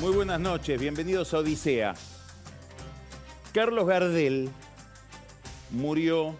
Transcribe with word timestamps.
Muy 0.00 0.14
buenas 0.14 0.40
noches, 0.40 0.80
bienvenidos 0.80 1.34
a 1.34 1.40
Odisea. 1.40 1.92
Carlos 3.52 3.86
Gardel 3.86 4.48
murió 5.72 6.38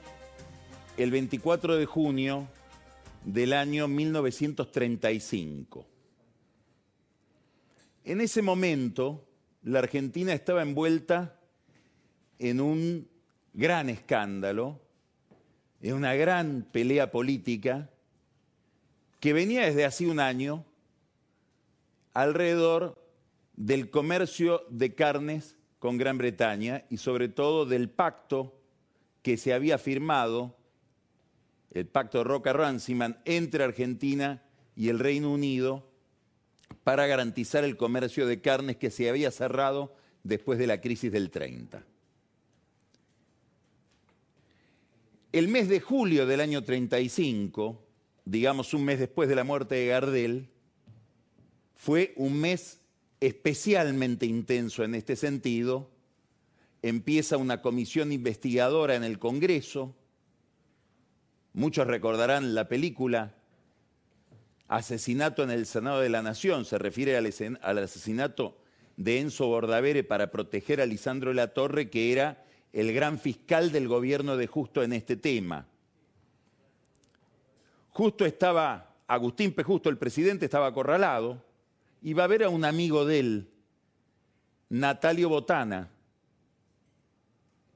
el 0.97 1.11
24 1.11 1.77
de 1.77 1.85
junio 1.85 2.49
del 3.23 3.53
año 3.53 3.87
1935. 3.87 5.87
En 8.05 8.23
ese 8.23 8.41
momento, 8.41 9.29
la 9.63 9.81
Argentina 9.81 10.33
estaba 10.33 10.63
envuelta 10.63 11.39
en 12.39 12.63
un 12.63 13.11
gran 13.53 13.91
escándalo, 13.91 14.81
en 15.83 15.97
una 15.97 16.15
gran 16.15 16.67
pelea 16.73 17.11
política 17.11 17.91
que 19.21 19.35
venía 19.35 19.67
desde 19.67 19.85
hace 19.85 20.07
un 20.07 20.19
año 20.19 20.65
alrededor 22.15 23.00
del 23.61 23.91
comercio 23.91 24.63
de 24.71 24.95
carnes 24.95 25.55
con 25.79 25.99
Gran 25.99 26.17
Bretaña 26.17 26.87
y 26.89 26.97
sobre 26.97 27.29
todo 27.29 27.67
del 27.67 27.91
pacto 27.91 28.59
que 29.21 29.37
se 29.37 29.53
había 29.53 29.77
firmado, 29.77 30.57
el 31.71 31.87
pacto 31.87 32.25
Roca-Ranciman, 32.25 33.21
entre 33.27 33.63
Argentina 33.63 34.43
y 34.75 34.89
el 34.89 34.99
Reino 34.99 35.31
Unido 35.31 35.87
para 36.85 37.07
garantizar 37.07 37.63
el 37.65 37.77
comercio 37.77 38.27
de 38.27 38.41
carnes 38.41 38.79
que 38.79 38.91
se 38.91 39.11
había 39.11 39.31
cerrado 39.31 39.95
después 40.25 40.59
de 40.59 40.67
la 40.67 40.81
crisis 40.81 41.13
del 41.13 41.31
30. 41.31 41.85
El 45.33 45.49
mes 45.49 45.69
de 45.69 45.81
julio 45.81 46.25
del 46.25 46.41
año 46.41 46.65
35, 46.65 47.79
digamos 48.25 48.73
un 48.73 48.87
mes 48.87 48.99
después 48.99 49.29
de 49.29 49.35
la 49.35 49.45
muerte 49.45 49.75
de 49.75 49.87
Gardel, 49.89 50.49
fue 51.77 52.15
un 52.17 52.41
mes 52.41 52.80
especialmente 53.21 54.27
intenso 54.27 54.83
en 54.83 54.95
este 54.95 55.15
sentido. 55.15 55.91
Empieza 56.83 57.37
una 57.37 57.61
comisión 57.61 58.13
investigadora 58.13 58.95
en 58.97 59.05
el 59.05 59.19
Congreso. 59.19 59.95
Muchos 61.53 61.87
recordarán 61.87 62.55
la 62.55 62.69
película 62.69 63.35
Asesinato 64.69 65.43
en 65.43 65.51
el 65.51 65.67
Senado 65.67 66.01
de 66.01 66.09
la 66.09 66.23
Nación. 66.23 66.65
Se 66.65 66.79
refiere 66.79 67.17
al, 67.17 67.79
asesinato 67.79 68.57
de 68.97 69.21
Enzo 69.21 69.49
Bordavere 69.49 70.05
para 70.05 70.31
proteger 70.31 70.81
a 70.81 70.87
Lisandro 70.87 71.35
La 71.35 71.49
Torre, 71.49 71.91
que 71.91 72.13
era 72.13 72.45
el 72.73 72.93
gran 72.93 73.19
fiscal 73.19 73.73
del 73.73 73.89
gobierno 73.89 74.37
de 74.37 74.47
Justo 74.47 74.83
en 74.83 74.93
este 74.93 75.17
tema. 75.17 75.67
Justo 77.91 78.25
estaba, 78.25 78.95
Agustín 79.09 79.53
P. 79.53 79.65
Justo, 79.65 79.91
el 79.91 79.99
presidente, 79.99 80.45
estaba 80.45 80.69
acorralado 80.69 81.50
y 82.03 82.13
va 82.15 82.25
a 82.25 82.29
ver 82.29 82.45
a 82.45 82.49
un 82.49 82.65
amigo 82.65 83.05
de 83.05 83.19
él, 83.19 83.51
Natalio 84.69 85.29
Botana. 85.29 85.91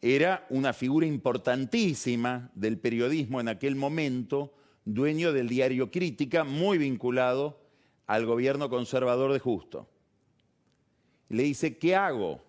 Era 0.01 0.47
una 0.51 0.73
figura 0.73 1.07
importantísima 1.07 2.51
del 2.55 2.79
periodismo 2.79 3.41
en 3.41 3.49
aquel 3.49 3.75
momento, 3.75 4.55
dueño 4.85 5.33
del 5.33 5.49
diario 5.49 5.91
Crítica, 5.91 6.45
muy 6.45 6.79
vinculado 6.79 7.61
al 8.07 8.27
gobierno 8.27 8.69
conservador 8.69 9.33
de 9.33 9.39
Justo. 9.39 9.89
Le 11.31 11.43
dice, 11.43 11.79
¿qué 11.79 11.97
hago? 11.97 12.43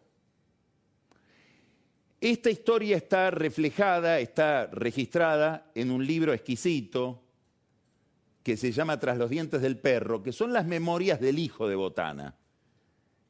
Esta 2.19 2.49
historia 2.49 2.97
está 2.97 3.31
reflejada, 3.31 4.19
está 4.19 4.67
registrada 4.67 5.71
en 5.75 5.91
un 5.91 6.05
libro 6.05 6.33
exquisito 6.33 7.24
que 8.45 8.57
se 8.57 8.71
llama 8.71 8.99
Tras 8.99 9.17
los 9.17 9.31
dientes 9.31 9.59
del 9.59 9.79
perro, 9.79 10.21
que 10.21 10.31
son 10.31 10.53
las 10.53 10.67
memorias 10.67 11.19
del 11.19 11.39
hijo 11.39 11.67
de 11.67 11.73
Botana, 11.73 12.35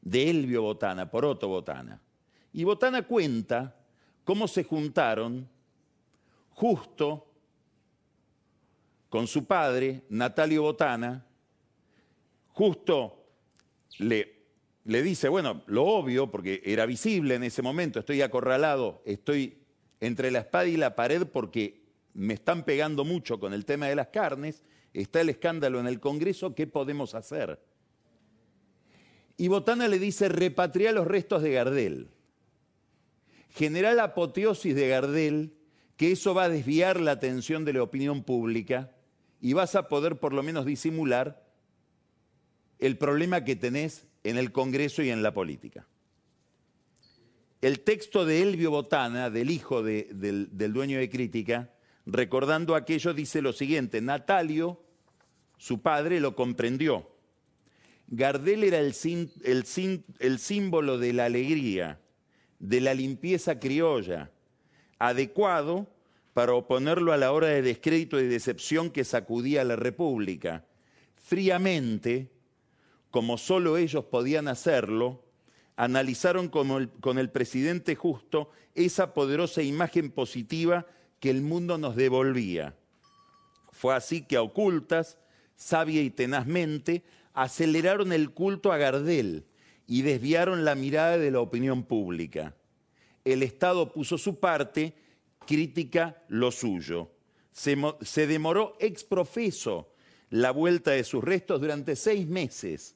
de 0.02 0.30
Elvio 0.30 0.61
Botana, 0.61 1.09
Poroto 1.09 1.47
Botana. 1.47 2.02
Y 2.52 2.66
Botana 2.66 3.03
cuenta 3.03 3.77
cómo 4.25 4.45
se 4.45 4.66
juntaron 4.66 5.47
justo 6.49 7.31
con 9.07 9.25
su 9.25 9.45
padre, 9.45 10.03
Natalio 10.09 10.63
Botana, 10.63 11.25
justo 12.50 13.25
le, 14.00 14.47
le 14.84 15.01
dice, 15.01 15.29
bueno, 15.29 15.63
lo 15.68 15.85
obvio, 15.85 16.29
porque 16.29 16.62
era 16.66 16.85
visible 16.85 17.35
en 17.35 17.44
ese 17.45 17.62
momento, 17.62 18.00
estoy 18.00 18.22
acorralado, 18.22 19.01
estoy 19.06 19.59
entre 20.01 20.29
la 20.29 20.39
espada 20.39 20.66
y 20.66 20.75
la 20.75 20.94
pared 20.94 21.25
porque 21.25 21.85
me 22.13 22.34
están 22.34 22.63
pegando 22.63 23.06
mucho 23.06 23.39
con 23.39 23.53
el 23.53 23.63
tema 23.63 23.88
de 23.88 23.95
las 23.95 24.07
carnes, 24.07 24.66
está 25.01 25.22
el 25.22 25.29
escándalo 25.29 25.79
en 25.79 25.88
el 25.88 26.00
Congreso, 26.00 26.56
¿qué 26.56 26.67
podemos 26.67 27.16
hacer? 27.16 27.59
Y 29.38 29.50
Botana 29.50 29.88
le 29.88 30.00
dice, 30.00 30.29
repatria 30.29 30.91
los 30.91 31.06
restos 31.06 31.44
de 31.44 31.51
Gardel. 31.51 32.07
General 33.53 34.00
apoteosis 34.00 34.75
de 34.75 34.88
Gardel, 34.88 35.53
que 35.97 36.11
eso 36.11 36.33
va 36.33 36.45
a 36.45 36.50
desviar 36.50 37.00
la 37.00 37.11
atención 37.11 37.66
de 37.66 37.73
la 37.73 37.83
opinión 37.83 38.23
pública 38.23 38.91
y 39.41 39.53
vas 39.53 39.75
a 39.75 39.88
poder 39.88 40.17
por 40.17 40.33
lo 40.33 40.44
menos 40.44 40.66
disimular 40.66 41.45
el 42.79 42.97
problema 42.97 43.44
que 43.44 43.56
tenés 43.56 44.07
en 44.23 44.38
el 44.38 44.51
Congreso 44.51 45.03
y 45.03 45.09
en 45.09 45.23
la 45.23 45.33
política. 45.33 45.88
El 47.62 47.81
texto 47.81 48.25
de 48.25 48.41
Elvio 48.41 48.72
Botana, 48.72 49.29
del 49.29 49.50
hijo 49.50 49.83
del, 49.83 50.50
del 50.51 50.73
dueño 50.73 51.00
de 51.00 51.09
Crítica, 51.09 51.73
recordando 52.06 52.75
aquello, 52.75 53.13
dice 53.13 53.41
lo 53.41 53.53
siguiente, 53.53 54.01
Natalio 54.01 54.84
su 55.57 55.81
padre 55.81 56.19
lo 56.19 56.35
comprendió. 56.35 57.09
Gardel 58.07 58.63
era 58.63 58.79
el, 58.79 58.93
símbolo 60.39 60.97
de 60.97 61.13
la 61.13 61.25
alegría, 61.25 61.99
de 62.59 62.81
la 62.81 62.93
limpieza 62.93 63.59
criolla, 63.59 64.31
adecuado 64.99 65.88
para 66.33 66.53
oponerlo 66.53 67.13
a 67.13 67.17
la 67.17 67.31
hora 67.31 67.47
de 67.47 67.61
descrédito 67.61 68.19
y 68.19 68.27
decepción 68.27 68.91
que 68.91 69.03
sacudía 69.03 69.61
a 69.61 69.65
la 69.65 69.75
República. 69.75 70.65
Fríamente, 71.15 72.29
como 73.09 73.38
solo 73.38 73.77
ellos 73.77 74.05
podían 74.05 74.47
hacerlo, 74.47 75.23
analizaron 75.75 76.49
con 76.49 77.17
el 77.17 77.29
presidente 77.31 77.95
justo 77.95 78.51
esa 78.75 79.13
poderosa 79.13 79.63
imagen 79.63 80.11
positiva 80.11 80.85
que 81.19 81.29
el 81.31 81.41
mundo 81.41 81.77
nos 81.77 81.95
devolvía. 81.95 82.75
Fue 83.71 83.95
así 83.95 84.21
que 84.21 84.35
a 84.35 84.41
ocultas 84.41 85.17
sabia 85.55 86.01
y 86.01 86.09
tenazmente, 86.09 87.03
aceleraron 87.33 88.13
el 88.13 88.31
culto 88.31 88.71
a 88.71 88.77
Gardel 88.77 89.45
y 89.88 90.01
desviaron 90.01 90.66
la 90.66 90.75
mirada 90.75 91.17
de 91.17 91.31
la 91.31 91.39
opinión 91.41 91.83
pública. 91.83 92.55
El 93.23 93.43
Estado 93.43 93.91
puso 93.91 94.17
su 94.17 94.39
parte, 94.39 94.94
crítica 95.45 96.23
lo 96.27 96.51
suyo. 96.51 97.11
Se, 97.51 98.27
demoró 98.27 98.75
exprofeso 98.79 99.94
la 100.29 100.51
vuelta 100.51 100.91
de 100.91 101.03
sus 101.03 101.23
restos 101.23 101.61
durante 101.61 101.95
seis 101.95 102.27
meses, 102.27 102.95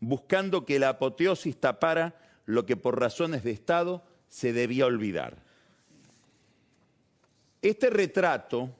buscando 0.00 0.64
que 0.64 0.78
la 0.78 0.90
apoteosis 0.90 1.58
tapara 1.58 2.18
lo 2.46 2.64
que 2.64 2.76
por 2.76 2.98
razones 2.98 3.44
de 3.44 3.50
Estado 3.50 4.04
se 4.28 4.52
debía 4.52 4.86
olvidar. 4.86 5.36
Este 7.60 7.90
retrato 7.90 8.70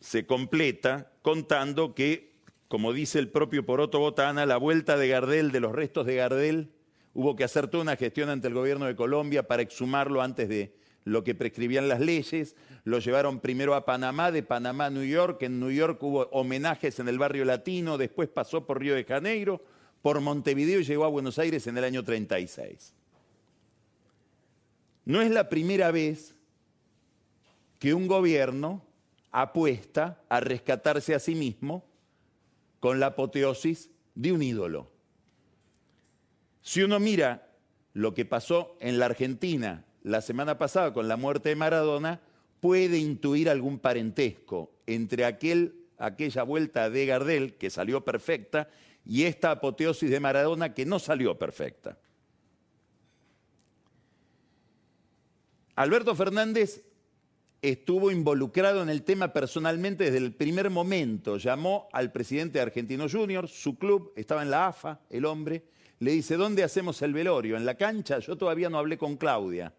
se 0.00 0.26
completa 0.26 1.12
contando 1.24 1.94
que, 1.94 2.34
como 2.68 2.92
dice 2.92 3.18
el 3.18 3.30
propio 3.30 3.64
Poroto 3.64 3.98
Botana, 3.98 4.44
la 4.44 4.58
vuelta 4.58 4.98
de 4.98 5.08
Gardel, 5.08 5.52
de 5.52 5.60
los 5.60 5.72
restos 5.72 6.04
de 6.04 6.16
Gardel, 6.16 6.70
hubo 7.14 7.34
que 7.34 7.44
hacer 7.44 7.68
toda 7.68 7.82
una 7.82 7.96
gestión 7.96 8.28
ante 8.28 8.48
el 8.48 8.52
gobierno 8.52 8.84
de 8.84 8.94
Colombia 8.94 9.48
para 9.48 9.62
exhumarlo 9.62 10.20
antes 10.20 10.50
de 10.50 10.74
lo 11.04 11.24
que 11.24 11.34
prescribían 11.34 11.88
las 11.88 12.00
leyes. 12.00 12.56
Lo 12.84 12.98
llevaron 12.98 13.40
primero 13.40 13.74
a 13.74 13.86
Panamá, 13.86 14.32
de 14.32 14.42
Panamá 14.42 14.86
a 14.86 14.90
New 14.90 15.02
York. 15.02 15.40
En 15.44 15.60
New 15.60 15.70
York 15.70 16.02
hubo 16.02 16.24
homenajes 16.24 17.00
en 17.00 17.08
el 17.08 17.18
barrio 17.18 17.46
latino, 17.46 17.96
después 17.96 18.28
pasó 18.28 18.66
por 18.66 18.80
Río 18.80 18.94
de 18.94 19.04
Janeiro, 19.04 19.64
por 20.02 20.20
Montevideo 20.20 20.80
y 20.80 20.84
llegó 20.84 21.06
a 21.06 21.08
Buenos 21.08 21.38
Aires 21.38 21.66
en 21.66 21.78
el 21.78 21.84
año 21.84 22.04
36. 22.04 22.92
No 25.06 25.22
es 25.22 25.30
la 25.30 25.48
primera 25.48 25.90
vez 25.90 26.34
que 27.78 27.94
un 27.94 28.08
gobierno 28.08 28.82
apuesta 29.34 30.22
a 30.28 30.38
rescatarse 30.38 31.12
a 31.12 31.18
sí 31.18 31.34
mismo 31.34 31.84
con 32.78 33.00
la 33.00 33.06
apoteosis 33.06 33.90
de 34.14 34.30
un 34.30 34.42
ídolo. 34.44 34.92
Si 36.62 36.82
uno 36.84 37.00
mira 37.00 37.50
lo 37.94 38.14
que 38.14 38.24
pasó 38.24 38.76
en 38.80 39.00
la 39.00 39.06
Argentina 39.06 39.84
la 40.04 40.20
semana 40.20 40.56
pasada 40.56 40.92
con 40.92 41.08
la 41.08 41.16
muerte 41.16 41.48
de 41.48 41.56
Maradona, 41.56 42.20
puede 42.60 42.98
intuir 42.98 43.50
algún 43.50 43.80
parentesco 43.80 44.72
entre 44.86 45.24
aquel, 45.24 45.74
aquella 45.98 46.44
vuelta 46.44 46.88
de 46.88 47.04
Gardel, 47.04 47.56
que 47.56 47.70
salió 47.70 48.04
perfecta, 48.04 48.68
y 49.04 49.24
esta 49.24 49.50
apoteosis 49.50 50.10
de 50.10 50.20
Maradona, 50.20 50.74
que 50.74 50.86
no 50.86 51.00
salió 51.00 51.36
perfecta. 51.36 51.98
Alberto 55.74 56.14
Fernández 56.14 56.84
estuvo 57.70 58.10
involucrado 58.10 58.82
en 58.82 58.90
el 58.90 59.02
tema 59.02 59.32
personalmente 59.32 60.04
desde 60.04 60.18
el 60.18 60.34
primer 60.34 60.68
momento. 60.68 61.38
Llamó 61.38 61.88
al 61.92 62.12
presidente 62.12 62.58
de 62.58 62.62
Argentino 62.62 63.08
Junior, 63.08 63.48
su 63.48 63.78
club, 63.78 64.12
estaba 64.16 64.42
en 64.42 64.50
la 64.50 64.68
AFA, 64.68 65.00
el 65.08 65.24
hombre, 65.24 65.64
le 65.98 66.12
dice, 66.12 66.36
¿dónde 66.36 66.62
hacemos 66.62 67.00
el 67.00 67.14
velorio? 67.14 67.56
¿En 67.56 67.64
la 67.64 67.76
cancha? 67.76 68.18
Yo 68.18 68.36
todavía 68.36 68.68
no 68.68 68.78
hablé 68.78 68.98
con 68.98 69.16
Claudia. 69.16 69.72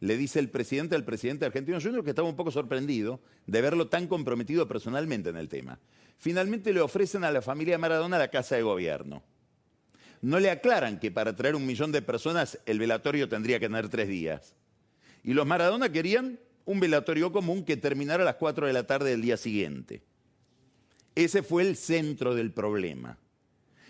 Le 0.00 0.16
dice 0.16 0.38
el 0.38 0.48
presidente 0.48 0.96
al 0.96 1.04
presidente 1.04 1.40
de 1.40 1.48
Argentino 1.48 1.78
Junior 1.78 2.02
que 2.02 2.10
estaba 2.10 2.28
un 2.28 2.36
poco 2.36 2.50
sorprendido 2.50 3.20
de 3.46 3.60
verlo 3.60 3.88
tan 3.88 4.06
comprometido 4.06 4.66
personalmente 4.66 5.28
en 5.28 5.36
el 5.36 5.48
tema. 5.48 5.78
Finalmente 6.16 6.72
le 6.72 6.80
ofrecen 6.80 7.24
a 7.24 7.30
la 7.30 7.42
familia 7.42 7.76
Maradona 7.76 8.18
la 8.18 8.28
casa 8.28 8.56
de 8.56 8.62
gobierno. 8.62 9.22
No 10.22 10.40
le 10.40 10.50
aclaran 10.50 10.98
que 10.98 11.10
para 11.10 11.36
traer 11.36 11.54
un 11.54 11.66
millón 11.66 11.92
de 11.92 12.00
personas 12.00 12.58
el 12.64 12.78
velatorio 12.78 13.28
tendría 13.28 13.60
que 13.60 13.68
tener 13.68 13.90
tres 13.90 14.08
días. 14.08 14.54
Y 15.22 15.34
los 15.34 15.46
Maradona 15.46 15.92
querían 15.92 16.38
un 16.64 16.80
velatorio 16.80 17.32
común 17.32 17.64
que 17.64 17.76
terminara 17.76 18.22
a 18.22 18.26
las 18.26 18.36
4 18.36 18.66
de 18.66 18.72
la 18.72 18.86
tarde 18.86 19.10
del 19.10 19.22
día 19.22 19.36
siguiente. 19.36 20.02
Ese 21.14 21.42
fue 21.42 21.62
el 21.62 21.76
centro 21.76 22.34
del 22.34 22.52
problema. 22.52 23.18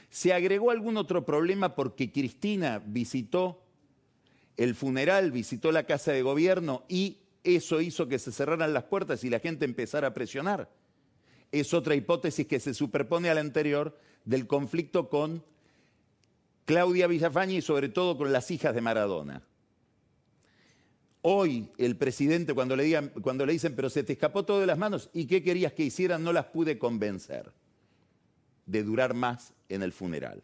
Se 0.08 0.32
agregó 0.32 0.70
algún 0.70 0.96
otro 0.96 1.24
problema 1.24 1.74
porque 1.74 2.10
Cristina 2.10 2.82
visitó 2.84 3.62
el 4.56 4.74
funeral, 4.74 5.30
visitó 5.30 5.72
la 5.72 5.84
casa 5.84 6.12
de 6.12 6.22
gobierno 6.22 6.84
y 6.88 7.18
eso 7.44 7.80
hizo 7.80 8.08
que 8.08 8.18
se 8.18 8.32
cerraran 8.32 8.74
las 8.74 8.84
puertas 8.84 9.24
y 9.24 9.30
la 9.30 9.38
gente 9.38 9.64
empezara 9.64 10.08
a 10.08 10.14
presionar. 10.14 10.70
Es 11.52 11.72
otra 11.74 11.94
hipótesis 11.94 12.46
que 12.46 12.60
se 12.60 12.74
superpone 12.74 13.30
a 13.30 13.34
la 13.34 13.40
anterior 13.40 13.96
del 14.24 14.46
conflicto 14.46 15.08
con 15.08 15.42
Claudia 16.64 17.06
Villafañe 17.06 17.54
y 17.54 17.62
sobre 17.62 17.88
todo 17.88 18.16
con 18.16 18.32
las 18.32 18.50
hijas 18.50 18.74
de 18.74 18.80
Maradona. 18.80 19.42
Hoy 21.22 21.70
el 21.76 21.96
presidente 21.96 22.54
cuando 22.54 22.76
le, 22.76 22.84
digan, 22.84 23.10
cuando 23.22 23.44
le 23.44 23.52
dicen, 23.52 23.74
pero 23.76 23.90
se 23.90 24.02
te 24.02 24.14
escapó 24.14 24.44
todo 24.44 24.60
de 24.60 24.66
las 24.66 24.78
manos, 24.78 25.10
¿y 25.12 25.26
qué 25.26 25.42
querías 25.42 25.72
que 25.72 25.84
hicieran? 25.84 26.24
No 26.24 26.32
las 26.32 26.46
pude 26.46 26.78
convencer 26.78 27.52
de 28.64 28.82
durar 28.82 29.12
más 29.12 29.52
en 29.68 29.82
el 29.82 29.92
funeral. 29.92 30.42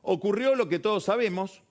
Ocurrió 0.00 0.54
lo 0.54 0.68
que 0.68 0.78
todos 0.78 1.04
sabemos, 1.04 1.62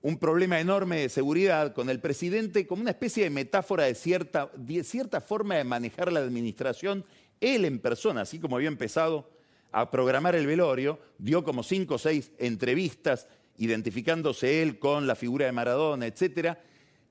un 0.00 0.18
problema 0.18 0.60
enorme 0.60 1.00
de 1.00 1.08
seguridad 1.08 1.72
con 1.72 1.88
el 1.88 2.00
presidente 2.00 2.66
como 2.66 2.82
una 2.82 2.90
especie 2.90 3.24
de 3.24 3.30
metáfora 3.30 3.84
de 3.84 3.94
cierta, 3.94 4.50
de 4.56 4.84
cierta 4.84 5.20
forma 5.20 5.56
de 5.56 5.64
manejar 5.64 6.12
la 6.12 6.20
administración, 6.20 7.04
él 7.40 7.64
en 7.64 7.78
persona, 7.78 8.22
así 8.22 8.38
como 8.38 8.56
había 8.56 8.68
empezado 8.68 9.30
a 9.72 9.90
programar 9.90 10.34
el 10.34 10.46
velorio, 10.46 10.98
dio 11.18 11.42
como 11.44 11.62
cinco 11.62 11.94
o 11.94 11.98
seis 11.98 12.32
entrevistas 12.38 13.26
identificándose 13.58 14.62
él 14.62 14.78
con 14.78 15.06
la 15.06 15.14
figura 15.14 15.46
de 15.46 15.52
Maradona, 15.52 16.06
etcétera, 16.06 16.60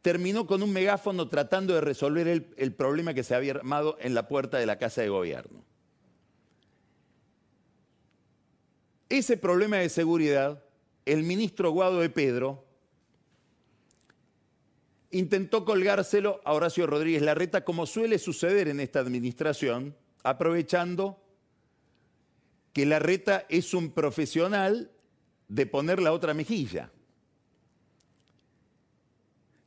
terminó 0.02 0.46
con 0.46 0.62
un 0.62 0.74
megáfono 0.74 1.30
tratando 1.30 1.74
de 1.74 1.82
resolver 1.82 2.28
el, 2.28 2.54
el, 2.58 2.74
problema 2.74 3.14
que 3.14 3.24
se 3.24 3.36
había 3.36 3.54
armado 3.54 3.98
en 4.02 4.14
la 4.14 4.28
puerta 4.28 4.58
de 4.58 4.66
la 4.66 4.78
Casa 4.78 5.02
de 5.02 5.10
Gobierno. 5.10 5.64
Ese 9.08 9.38
problema 9.38 9.78
de 9.78 9.90
seguridad, 9.90 10.64
el 11.06 11.24
ministro 11.24 11.72
Guado 11.72 12.00
de 12.00 12.10
Pedro 12.10 12.66
intentó 15.12 15.64
colgárselo 15.64 16.42
a 16.44 16.54
Horacio 16.54 16.88
Rodríguez 16.88 17.22
Larreta, 17.22 17.64
como 17.64 17.86
suele 17.86 18.18
suceder 18.18 18.68
en 18.68 18.80
esta 18.80 19.00
administración, 19.00 19.96
aprovechando 20.24 21.22
que 22.74 22.88
Larreta 22.88 23.46
es 23.50 23.76
un 23.76 23.92
profesional 23.92 24.92
de 25.54 25.68
poner 25.68 26.02
la 26.02 26.14
otra 26.14 26.34
mejilla. 26.34 26.90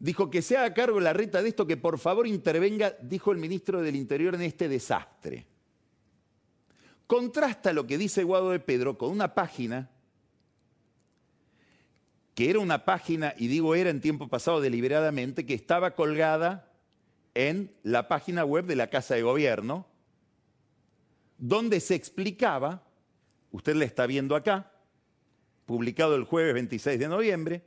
Dijo 0.01 0.29
que 0.31 0.43
se 0.43 0.57
haga 0.57 0.75
cargo 0.75 0.99
la 0.99 1.13
reta 1.13 1.41
de 1.41 1.51
esto, 1.51 1.65
que 1.65 1.77
por 1.77 2.01
favor 2.01 2.27
intervenga, 2.27 2.97
dijo 3.01 3.31
el 3.31 3.39
ministro 3.39 3.81
del 3.81 3.95
Interior, 3.95 4.35
en 4.35 4.43
este 4.43 4.69
desastre. 4.69 5.47
Contrasta 7.07 7.73
lo 7.73 7.87
que 7.87 7.99
dice 7.99 8.25
Guado 8.25 8.51
de 8.51 8.59
Pedro 8.59 8.99
con 8.99 9.11
una 9.11 9.33
página 9.33 9.91
que 12.35 12.51
era 12.51 12.59
una 12.59 12.85
página, 12.85 13.33
y 13.39 13.47
digo 13.47 13.75
era 13.75 13.89
en 13.89 14.03
tiempo 14.03 14.29
pasado 14.29 14.61
deliberadamente, 14.61 15.47
que 15.47 15.55
estaba 15.55 15.95
colgada 15.95 16.71
en 17.33 17.73
la 17.83 18.09
página 18.09 18.45
web 18.45 18.67
de 18.67 18.77
la 18.77 18.91
Casa 18.91 19.15
de 19.15 19.23
Gobierno, 19.23 19.87
donde 21.39 21.81
se 21.81 21.95
explicaba, 21.95 22.83
usted 23.53 23.75
la 23.75 23.87
está 23.87 24.07
viendo 24.07 24.37
acá, 24.37 24.71
publicado 25.67 26.15
el 26.15 26.25
jueves 26.25 26.55
26 26.55 26.99
de 26.99 27.09
noviembre, 27.09 27.63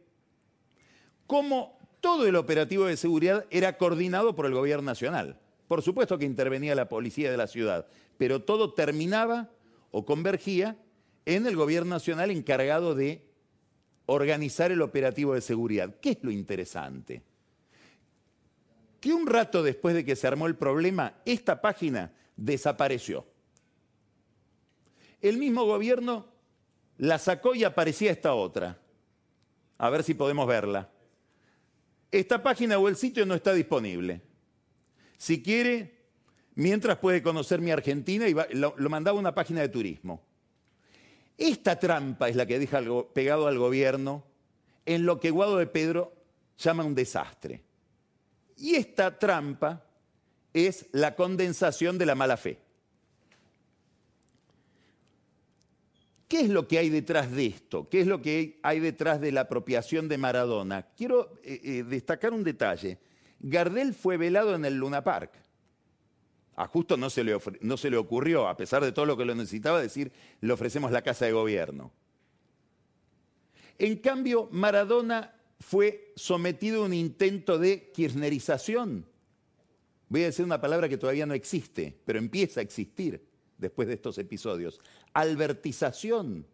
cómo 1.28 1.78
todo 2.00 2.26
el 2.26 2.36
operativo 2.36 2.86
de 2.86 2.98
seguridad 2.98 3.46
era 3.52 3.78
coordinado 3.78 4.36
por 4.36 4.46
el 4.46 4.54
gobierno 4.54 4.86
nacional. 4.86 5.40
Por 5.68 5.82
supuesto 5.82 6.18
que 6.18 6.26
intervenía 6.26 6.74
la 6.74 6.90
policía 6.90 7.30
de 7.30 7.38
la 7.38 7.48
ciudad, 7.48 7.86
pero 8.18 8.42
todo 8.42 8.74
terminaba 8.74 9.50
o 9.92 10.06
convergía 10.06 10.78
en 11.26 11.46
el 11.46 11.56
gobierno 11.56 11.92
nacional 11.92 12.32
encargado 12.32 12.96
de 12.96 13.30
organizar 14.06 14.72
el 14.72 14.82
operativo 14.82 15.36
de 15.36 15.42
seguridad. 15.42 15.96
¿Qué 16.02 16.12
es 16.12 16.18
lo 16.24 16.32
interesante? 16.32 17.22
Que 19.00 19.14
un 19.14 19.28
rato 19.28 19.62
después 19.62 19.94
de 19.94 20.04
que 20.04 20.16
se 20.16 20.26
armó 20.26 20.48
el 20.48 20.56
problema, 20.56 21.14
esta 21.26 21.62
página 21.62 22.12
desapareció. 22.36 23.28
El 25.22 25.38
mismo 25.38 25.66
gobierno 25.66 26.26
la 27.00 27.18
sacó 27.18 27.56
y 27.56 27.64
aparecía 27.64 28.12
esta 28.12 28.34
otra. 28.34 28.78
A 29.78 29.90
ver 29.90 30.04
si 30.04 30.14
podemos 30.14 30.46
verla. 30.46 30.90
Esta 32.12 32.44
página 32.44 32.78
o 32.78 32.88
el 32.90 32.98
sitio 32.98 33.26
no 33.26 33.36
está 33.36 33.54
disponible. 33.54 34.22
Si 35.18 35.42
quiere, 35.42 35.98
mientras 36.56 36.98
puede 36.98 37.24
conocer 37.24 37.62
mi 37.62 37.72
Argentina 37.72 38.28
y 38.28 38.36
lo, 38.54 38.76
lo 38.78 38.90
mandaba 38.90 39.18
a 39.18 39.22
una 39.22 39.34
página 39.34 39.62
de 39.62 39.70
turismo. 39.70 40.22
Esta 41.38 41.80
trampa 41.80 42.28
es 42.28 42.36
la 42.36 42.46
que 42.46 42.60
deja 42.60 42.82
pegado 43.14 43.48
al 43.48 43.58
gobierno 43.58 44.26
en 44.86 45.06
lo 45.06 45.22
que 45.22 45.32
Guado 45.32 45.58
de 45.58 45.68
Pedro 45.68 46.14
llama 46.58 46.84
un 46.84 46.96
desastre. 46.96 47.64
Y 48.58 48.76
esta 48.76 49.18
trampa 49.18 49.86
es 50.52 50.88
la 50.92 51.16
condensación 51.16 51.98
de 51.98 52.06
la 52.06 52.16
mala 52.16 52.36
fe. 52.36 52.60
¿Qué 56.30 56.42
es 56.42 56.50
lo 56.50 56.68
que 56.68 56.78
hay 56.78 56.90
detrás 56.90 57.32
de 57.32 57.48
esto? 57.48 57.90
¿Qué 57.90 58.02
es 58.02 58.08
lo 58.08 58.22
que 58.22 58.60
hay 58.62 58.80
detrás 58.80 59.20
de 59.20 59.32
la 59.32 59.42
apropiación 59.42 60.08
de 60.08 60.20
Maradona? 60.20 60.84
Quiero 60.96 61.34
eh, 61.44 61.60
eh, 61.64 61.84
destacar 61.84 62.34
un 62.34 62.44
detalle. 62.44 63.00
Gardel 63.40 63.96
fue 63.96 64.16
velado 64.16 64.54
en 64.54 64.64
el 64.64 64.76
Luna 64.76 65.04
Park. 65.04 65.32
A 66.56 66.68
Justo 66.68 66.98
no 66.98 67.10
se, 67.10 67.24
le 67.24 67.36
no 67.62 67.78
se 67.78 67.90
le 67.90 67.98
ocurrió, 67.98 68.48
a 68.48 68.56
pesar 68.56 68.84
de 68.84 68.92
todo 68.92 69.08
lo 69.08 69.18
que 69.18 69.26
lo 69.26 69.34
necesitaba, 69.34 69.82
decir, 69.82 70.12
le 70.40 70.54
ofrecemos 70.54 70.92
la 70.92 71.02
casa 71.02 71.26
de 71.26 71.32
gobierno. 71.32 71.92
En 73.80 73.96
cambio, 73.96 74.50
Maradona 74.52 75.34
fue 75.60 76.14
sometido 76.16 76.84
a 76.84 76.86
un 76.86 76.94
intento 76.94 77.58
de 77.58 77.90
kirchnerización. 77.92 79.08
Voy 80.10 80.22
a 80.22 80.26
decir 80.26 80.46
una 80.46 80.62
palabra 80.62 80.90
que 80.90 80.98
todavía 80.98 81.26
no 81.26 81.34
existe, 81.34 81.98
pero 82.06 82.20
empieza 82.20 82.60
a 82.60 82.64
existir 82.64 83.29
después 83.60 83.88
de 83.88 83.94
estos 83.96 84.18
episodios. 84.18 84.80
Albertización. 85.14 86.48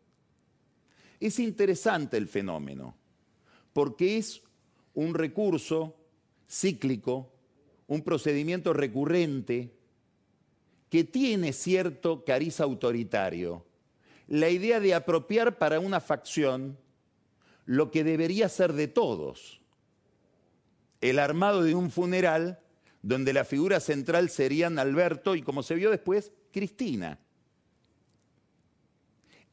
Es 1.19 1.39
interesante 1.39 2.17
el 2.17 2.27
fenómeno, 2.27 2.95
porque 3.71 4.17
es 4.17 4.43
un 4.93 5.13
recurso 5.13 5.95
cíclico, 6.49 7.31
un 7.87 8.01
procedimiento 8.01 8.73
recurrente 8.73 9.73
que 10.89 11.03
tiene 11.03 11.53
cierto 11.53 12.25
cariz 12.25 12.59
autoritario. 12.59 13.65
La 14.27 14.49
idea 14.49 14.79
de 14.79 14.93
apropiar 14.93 15.57
para 15.57 15.79
una 15.79 15.99
facción 15.99 16.77
lo 17.65 17.91
que 17.91 18.03
debería 18.03 18.49
ser 18.49 18.73
de 18.73 18.87
todos. 18.87 19.61
El 21.01 21.19
armado 21.19 21.63
de 21.63 21.75
un 21.75 21.91
funeral 21.91 22.59
donde 23.01 23.33
la 23.33 23.45
figura 23.45 23.79
central 23.79 24.29
serían 24.29 24.79
Alberto 24.79 25.35
y, 25.35 25.43
como 25.43 25.61
se 25.61 25.75
vio 25.75 25.91
después, 25.91 26.31
Cristina. 26.55 27.19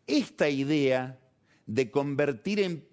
Esta 0.06 0.48
idea 0.48 1.18
de 1.66 1.90
convertir 1.90 2.60
en 2.60 2.86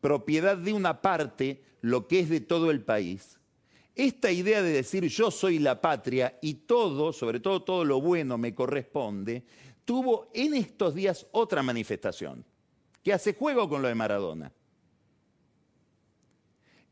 propiedad 0.00 0.56
de 0.56 0.72
una 0.72 1.00
parte 1.00 1.62
lo 1.80 2.08
que 2.08 2.18
es 2.18 2.28
de 2.28 2.40
todo 2.40 2.72
el 2.72 2.82
país, 2.82 3.38
esta 3.94 4.32
idea 4.32 4.62
de 4.62 4.72
decir 4.72 5.04
yo 5.06 5.30
soy 5.30 5.60
la 5.60 5.80
patria 5.80 6.40
y 6.42 6.54
todo, 6.54 7.12
sobre 7.12 7.38
todo 7.38 7.62
todo 7.62 7.84
lo 7.84 8.00
bueno 8.00 8.36
me 8.36 8.52
corresponde, 8.52 9.44
tuvo 9.84 10.28
en 10.34 10.54
estos 10.54 10.92
días 10.96 11.24
otra 11.30 11.62
manifestación, 11.62 12.44
que 13.04 13.12
hace 13.12 13.32
juego 13.32 13.68
con 13.68 13.80
lo 13.80 13.86
de 13.86 13.94
Maradona. 13.94 14.52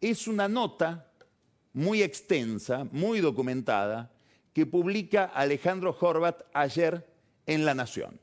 Es 0.01 0.29
una 0.29 0.47
nota 0.47 1.11
muy 1.73 2.01
extensa, 2.01 2.87
muy 2.93 3.19
documentada, 3.21 4.13
que 4.57 4.65
publica 4.65 5.27
Alejandro 5.27 5.95
Horvat 6.01 6.41
ayer 6.55 7.07
en 7.45 7.67
La 7.67 7.75
Nación. 7.75 8.19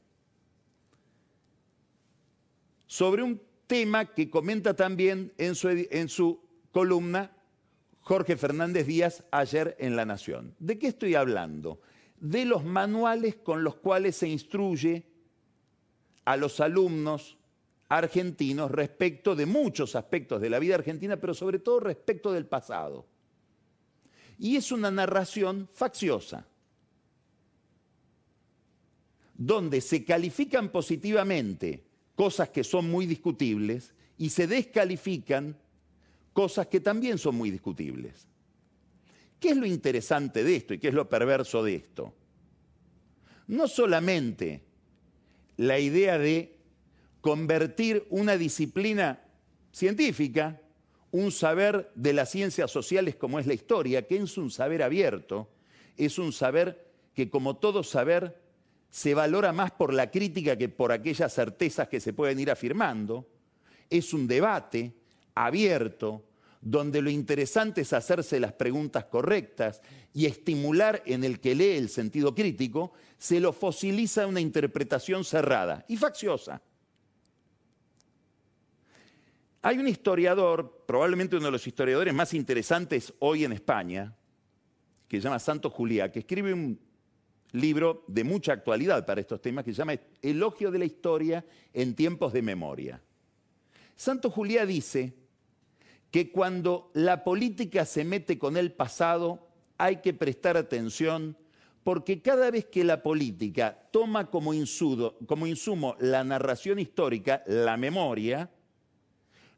Sobre 2.87 3.21
un 3.21 3.39
tema 3.67 4.15
que 4.15 4.31
comenta 4.31 4.75
también 4.75 5.31
en 5.37 5.53
su, 5.53 5.69
en 5.69 6.09
su 6.09 6.41
columna 6.71 7.37
Jorge 7.99 8.35
Fernández 8.35 8.87
Díaz 8.87 9.23
ayer 9.29 9.75
en 9.77 9.95
La 9.95 10.05
Nación. 10.05 10.55
¿De 10.57 10.79
qué 10.79 10.87
estoy 10.87 11.13
hablando? 11.13 11.81
De 12.19 12.45
los 12.45 12.63
manuales 12.63 13.35
con 13.35 13.63
los 13.63 13.75
cuales 13.75 14.15
se 14.15 14.27
instruye 14.27 15.05
a 16.25 16.35
los 16.35 16.59
alumnos 16.59 17.37
argentinos 17.89 18.71
respecto 18.71 19.35
de 19.35 19.45
muchos 19.45 19.95
aspectos 19.95 20.41
de 20.41 20.49
la 20.49 20.57
vida 20.57 20.73
argentina, 20.73 21.17
pero 21.17 21.35
sobre 21.35 21.59
todo 21.59 21.79
respecto 21.81 22.31
del 22.31 22.47
pasado. 22.47 23.12
Y 24.39 24.55
es 24.55 24.71
una 24.71 24.91
narración 24.91 25.69
facciosa, 25.71 26.45
donde 29.35 29.81
se 29.81 30.03
califican 30.03 30.69
positivamente 30.69 31.83
cosas 32.15 32.49
que 32.49 32.63
son 32.63 32.89
muy 32.89 33.05
discutibles 33.05 33.93
y 34.17 34.29
se 34.29 34.47
descalifican 34.47 35.57
cosas 36.33 36.67
que 36.67 36.79
también 36.79 37.17
son 37.17 37.35
muy 37.35 37.51
discutibles. 37.51 38.27
¿Qué 39.39 39.49
es 39.49 39.57
lo 39.57 39.65
interesante 39.65 40.43
de 40.43 40.55
esto 40.55 40.73
y 40.73 40.79
qué 40.79 40.87
es 40.87 40.93
lo 40.93 41.09
perverso 41.09 41.63
de 41.63 41.75
esto? 41.75 42.13
No 43.47 43.67
solamente 43.67 44.63
la 45.57 45.79
idea 45.79 46.17
de 46.17 46.57
convertir 47.21 48.05
una 48.09 48.37
disciplina 48.37 49.21
científica, 49.71 50.61
un 51.13 51.31
saber 51.31 51.91
de 51.93 52.11
las 52.11 52.31
ciencias 52.31 52.71
sociales 52.71 53.15
como 53.15 53.39
es 53.39 53.45
la 53.45 53.53
historia, 53.53 54.07
que 54.07 54.17
es 54.17 54.35
un 54.35 54.49
saber 54.49 54.81
abierto, 54.81 55.47
es 55.95 56.17
un 56.17 56.33
saber 56.33 56.91
que 57.13 57.29
como 57.29 57.57
todo 57.57 57.83
saber 57.83 58.41
se 58.89 59.13
valora 59.13 59.53
más 59.53 59.71
por 59.71 59.93
la 59.93 60.09
crítica 60.09 60.57
que 60.57 60.69
por 60.69 60.91
aquellas 60.91 61.31
certezas 61.31 61.87
que 61.87 61.99
se 61.99 62.13
pueden 62.13 62.39
ir 62.39 62.49
afirmando, 62.49 63.29
es 63.91 64.11
un 64.11 64.27
debate 64.27 64.91
abierto, 65.35 66.25
donde 66.59 66.99
lo 66.99 67.11
interesante 67.11 67.81
es 67.81 67.93
hacerse 67.93 68.39
las 68.39 68.53
preguntas 68.53 69.05
correctas 69.05 69.81
y 70.15 70.25
estimular 70.25 71.03
en 71.05 71.23
el 71.23 71.39
que 71.39 71.53
lee 71.53 71.77
el 71.77 71.89
sentido 71.89 72.33
crítico, 72.33 72.93
se 73.19 73.39
lo 73.39 73.53
fosiliza 73.53 74.25
una 74.25 74.41
interpretación 74.41 75.23
cerrada 75.23 75.85
y 75.87 75.95
facciosa. 75.95 76.63
Hay 79.65 79.77
un 79.79 79.87
historiador, 79.87 80.83
probablemente 80.85 81.37
uno 81.37 81.45
de 81.45 81.53
los 81.53 81.65
historiadores 81.65 82.13
más 82.13 82.33
interesantes 82.33 83.13
hoy 83.19 83.45
en 83.45 83.53
España, 83.53 84.13
que 85.07 85.17
se 85.17 85.23
llama 85.23 85.39
Santo 85.39 85.69
Juliá, 85.69 86.11
que 86.11 86.19
escribe 86.19 86.53
un 86.53 86.77
libro 87.53 88.03
de 88.07 88.25
mucha 88.25 88.51
actualidad 88.51 89.05
para 89.05 89.21
estos 89.21 89.41
temas, 89.41 89.63
que 89.63 89.71
se 89.71 89.77
llama 89.77 89.95
Elogio 90.21 90.69
de 90.69 90.79
la 90.79 90.85
Historia 90.85 91.45
en 91.71 91.95
tiempos 91.95 92.33
de 92.33 92.41
memoria. 92.41 93.01
Santo 93.95 94.29
Juliá 94.29 94.65
dice 94.65 95.13
que 96.11 96.29
cuando 96.29 96.91
la 96.93 97.23
política 97.23 97.85
se 97.85 98.03
mete 98.03 98.37
con 98.37 98.57
el 98.57 98.73
pasado 98.73 99.47
hay 99.77 100.01
que 100.01 100.13
prestar 100.13 100.57
atención 100.57 101.37
porque 101.85 102.21
cada 102.21 102.51
vez 102.51 102.65
que 102.65 102.83
la 102.83 103.01
política 103.01 103.87
toma 103.91 104.29
como, 104.29 104.51
como 105.25 105.47
insumo 105.47 105.95
la 106.01 106.25
narración 106.25 106.79
histórica, 106.79 107.43
la 107.47 107.77
memoria, 107.77 108.49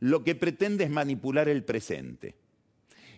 lo 0.06 0.24
que 0.24 0.36
pretende 0.36 0.84
es 0.84 0.90
manipular 0.92 1.50
el 1.50 1.64
presente. 1.64 2.36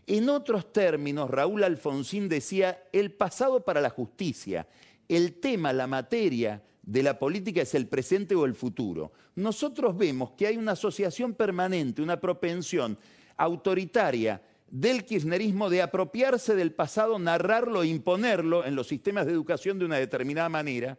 En 0.05 0.29
otros 0.29 0.71
términos, 0.71 1.29
Raúl 1.29 1.65
Alfonsín 1.65 2.29
decía, 2.29 2.81
el 2.93 3.11
pasado 3.11 3.65
para 3.65 3.81
la 3.81 3.89
justicia, 3.89 4.65
el 5.09 5.33
tema, 5.41 5.73
la 5.73 5.85
materia 5.85 6.63
de 6.81 7.03
la 7.03 7.19
política 7.19 7.61
es 7.61 7.75
el 7.75 7.87
presente 7.87 8.35
o 8.35 8.45
el 8.45 8.55
futuro. 8.55 9.11
Nosotros 9.35 9.97
vemos 9.97 10.31
que 10.37 10.47
hay 10.47 10.55
una 10.55 10.71
asociación 10.71 11.33
permanente, 11.33 12.01
una 12.01 12.21
propensión 12.21 12.97
autoritaria 13.35 14.41
del 14.71 15.03
kirchnerismo 15.03 15.69
de 15.69 15.81
apropiarse 15.81 16.55
del 16.55 16.71
pasado, 16.71 17.19
narrarlo 17.19 17.83
e 17.83 17.87
imponerlo 17.87 18.65
en 18.65 18.75
los 18.75 18.87
sistemas 18.87 19.25
de 19.25 19.33
educación 19.33 19.77
de 19.77 19.83
una 19.83 19.97
determinada 19.97 20.47
manera 20.47 20.97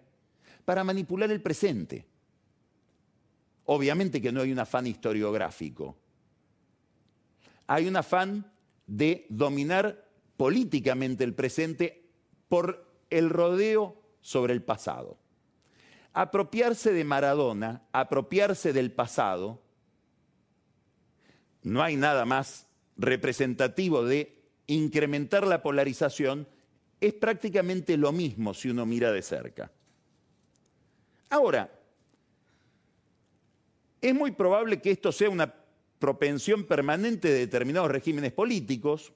para 0.67 0.85
manipular 0.85 1.31
el 1.31 1.41
presente. 1.41 2.05
Obviamente 3.71 4.23
que 4.23 4.33
no 4.33 4.41
hay 4.41 4.51
un 4.51 4.61
afán 4.61 4.87
historiográfico. 4.87 5.95
Hay 7.67 7.87
un 7.87 7.97
afán 7.97 8.51
de 8.87 9.27
dominar 9.29 10.09
políticamente 10.39 11.23
el 11.23 11.35
presente 11.35 12.09
por 12.49 12.91
el 13.11 13.29
rodeo 13.29 14.01
sobre 14.23 14.55
el 14.55 14.63
pasado. 14.63 15.19
Apropiarse 16.15 16.95
de 16.95 17.05
Maradona, 17.05 17.83
apropiarse 17.93 18.73
del 18.73 18.91
pasado, 18.91 19.61
no 21.63 21.83
hay 21.83 21.97
nada 21.97 22.25
más 22.25 22.69
representativo 22.97 24.03
de 24.03 24.45
incrementar 24.67 25.47
la 25.47 25.61
polarización, 25.61 26.49
es 27.03 27.13
prácticamente 27.13 27.99
lo 27.99 28.13
mismo 28.13 28.55
si 28.55 28.71
uno 28.71 28.87
mira 28.87 29.13
de 29.13 29.21
cerca. 29.21 29.71
Ahora, 31.29 31.78
es 34.01 34.15
muy 34.15 34.33
probable 34.33 34.81
que 34.81 34.91
esto 34.91 35.13
sea 35.13 35.31
una 35.31 35.55
propensión 35.99 36.65
permanente 36.65 37.29
de 37.29 37.41
determinados 37.41 37.91
regímenes 37.91 38.33
políticos. 38.33 39.13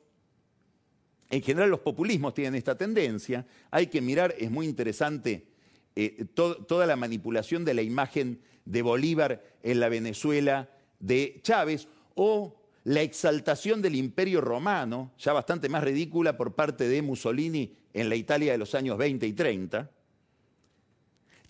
En 1.30 1.42
general 1.42 1.70
los 1.70 1.80
populismos 1.80 2.34
tienen 2.34 2.56
esta 2.56 2.76
tendencia. 2.76 3.46
Hay 3.70 3.86
que 3.86 4.00
mirar, 4.00 4.34
es 4.38 4.50
muy 4.50 4.66
interesante, 4.66 5.46
eh, 5.94 6.24
toda 6.34 6.86
la 6.86 6.96
manipulación 6.96 7.64
de 7.64 7.74
la 7.74 7.82
imagen 7.82 8.40
de 8.64 8.82
Bolívar 8.82 9.42
en 9.62 9.80
la 9.80 9.88
Venezuela 9.88 10.70
de 10.98 11.40
Chávez 11.42 11.88
o 12.14 12.56
la 12.84 13.02
exaltación 13.02 13.80
del 13.80 13.94
imperio 13.94 14.40
romano, 14.40 15.12
ya 15.18 15.32
bastante 15.32 15.68
más 15.68 15.84
ridícula 15.84 16.36
por 16.36 16.54
parte 16.54 16.88
de 16.88 17.02
Mussolini 17.02 17.76
en 17.92 18.08
la 18.08 18.16
Italia 18.16 18.52
de 18.52 18.58
los 18.58 18.74
años 18.74 18.98
20 18.98 19.26
y 19.26 19.32
30, 19.32 19.90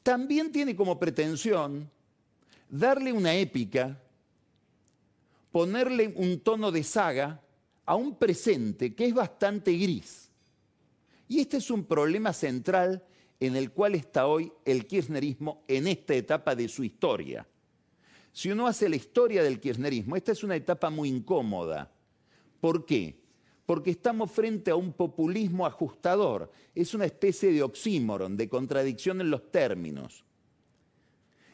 también 0.03 0.53
tiene 0.53 0.75
como 0.77 0.99
pretensión 0.99 1.91
darle 2.73 3.13
una 3.13 3.35
épica, 3.35 4.01
ponerle 5.53 6.11
un 6.17 6.41
tono 6.41 6.73
de 6.73 6.83
saga 6.83 7.43
a 7.85 7.95
un 7.95 8.17
presente 8.17 8.95
que 8.95 9.05
es 9.05 9.15
bastante 9.15 9.73
gris. 9.73 10.31
Y 11.29 11.41
este 11.41 11.59
es 11.59 11.71
un 11.71 11.85
problema 11.85 12.33
central 12.33 13.05
en 13.39 13.57
el 13.57 13.73
cual 13.73 13.95
está 13.95 14.27
hoy 14.27 14.51
el 14.65 14.87
kirchnerismo 14.87 15.63
en 15.69 15.87
esta 15.87 16.15
etapa 16.15 16.55
de 16.55 16.67
su 16.69 16.83
historia. 16.83 17.47
Si 18.33 18.51
uno 18.51 18.67
hace 18.67 18.89
la 18.89 18.97
historia 18.97 19.43
del 19.43 19.61
kirchnerismo, 19.61 20.17
esta 20.17 20.33
es 20.33 20.43
una 20.43 20.57
etapa 20.57 20.89
muy 20.89 21.11
incómoda. 21.11 21.93
¿Por 22.59 22.87
qué? 22.87 23.21
Porque 23.67 23.91
estamos 23.91 24.31
frente 24.31 24.71
a 24.71 24.77
un 24.77 24.95
populismo 24.95 25.67
ajustador. 25.67 26.51
Es 26.75 26.95
una 26.95 27.05
especie 27.05 27.53
de 27.53 27.63
oxímoron, 27.63 28.35
de 28.35 28.49
contradicción 28.49 29.21
en 29.21 29.31
los 29.31 29.51
términos. 29.51 30.25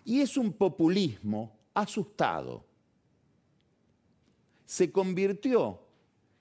Y 0.09 0.23
es 0.23 0.39
un 0.39 0.55
populismo 0.55 1.55
asustado. 1.75 2.65
Se 4.65 4.91
convirtió 4.91 5.83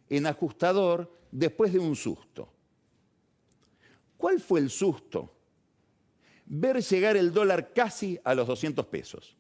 en 0.10 0.26
ajustador 0.26 1.12
después 1.30 1.74
de 1.74 1.80
un 1.80 1.94
susto. 1.94 2.48
¿Cuál 4.16 4.40
fue 4.40 4.62
el 4.62 4.70
susto? 4.70 5.36
Ver 6.46 6.82
llegar 6.82 7.18
el 7.18 7.34
dólar 7.34 7.74
casi 7.74 8.18
a 8.24 8.34
los 8.34 8.48
200 8.48 8.86
pesos. 8.86 9.36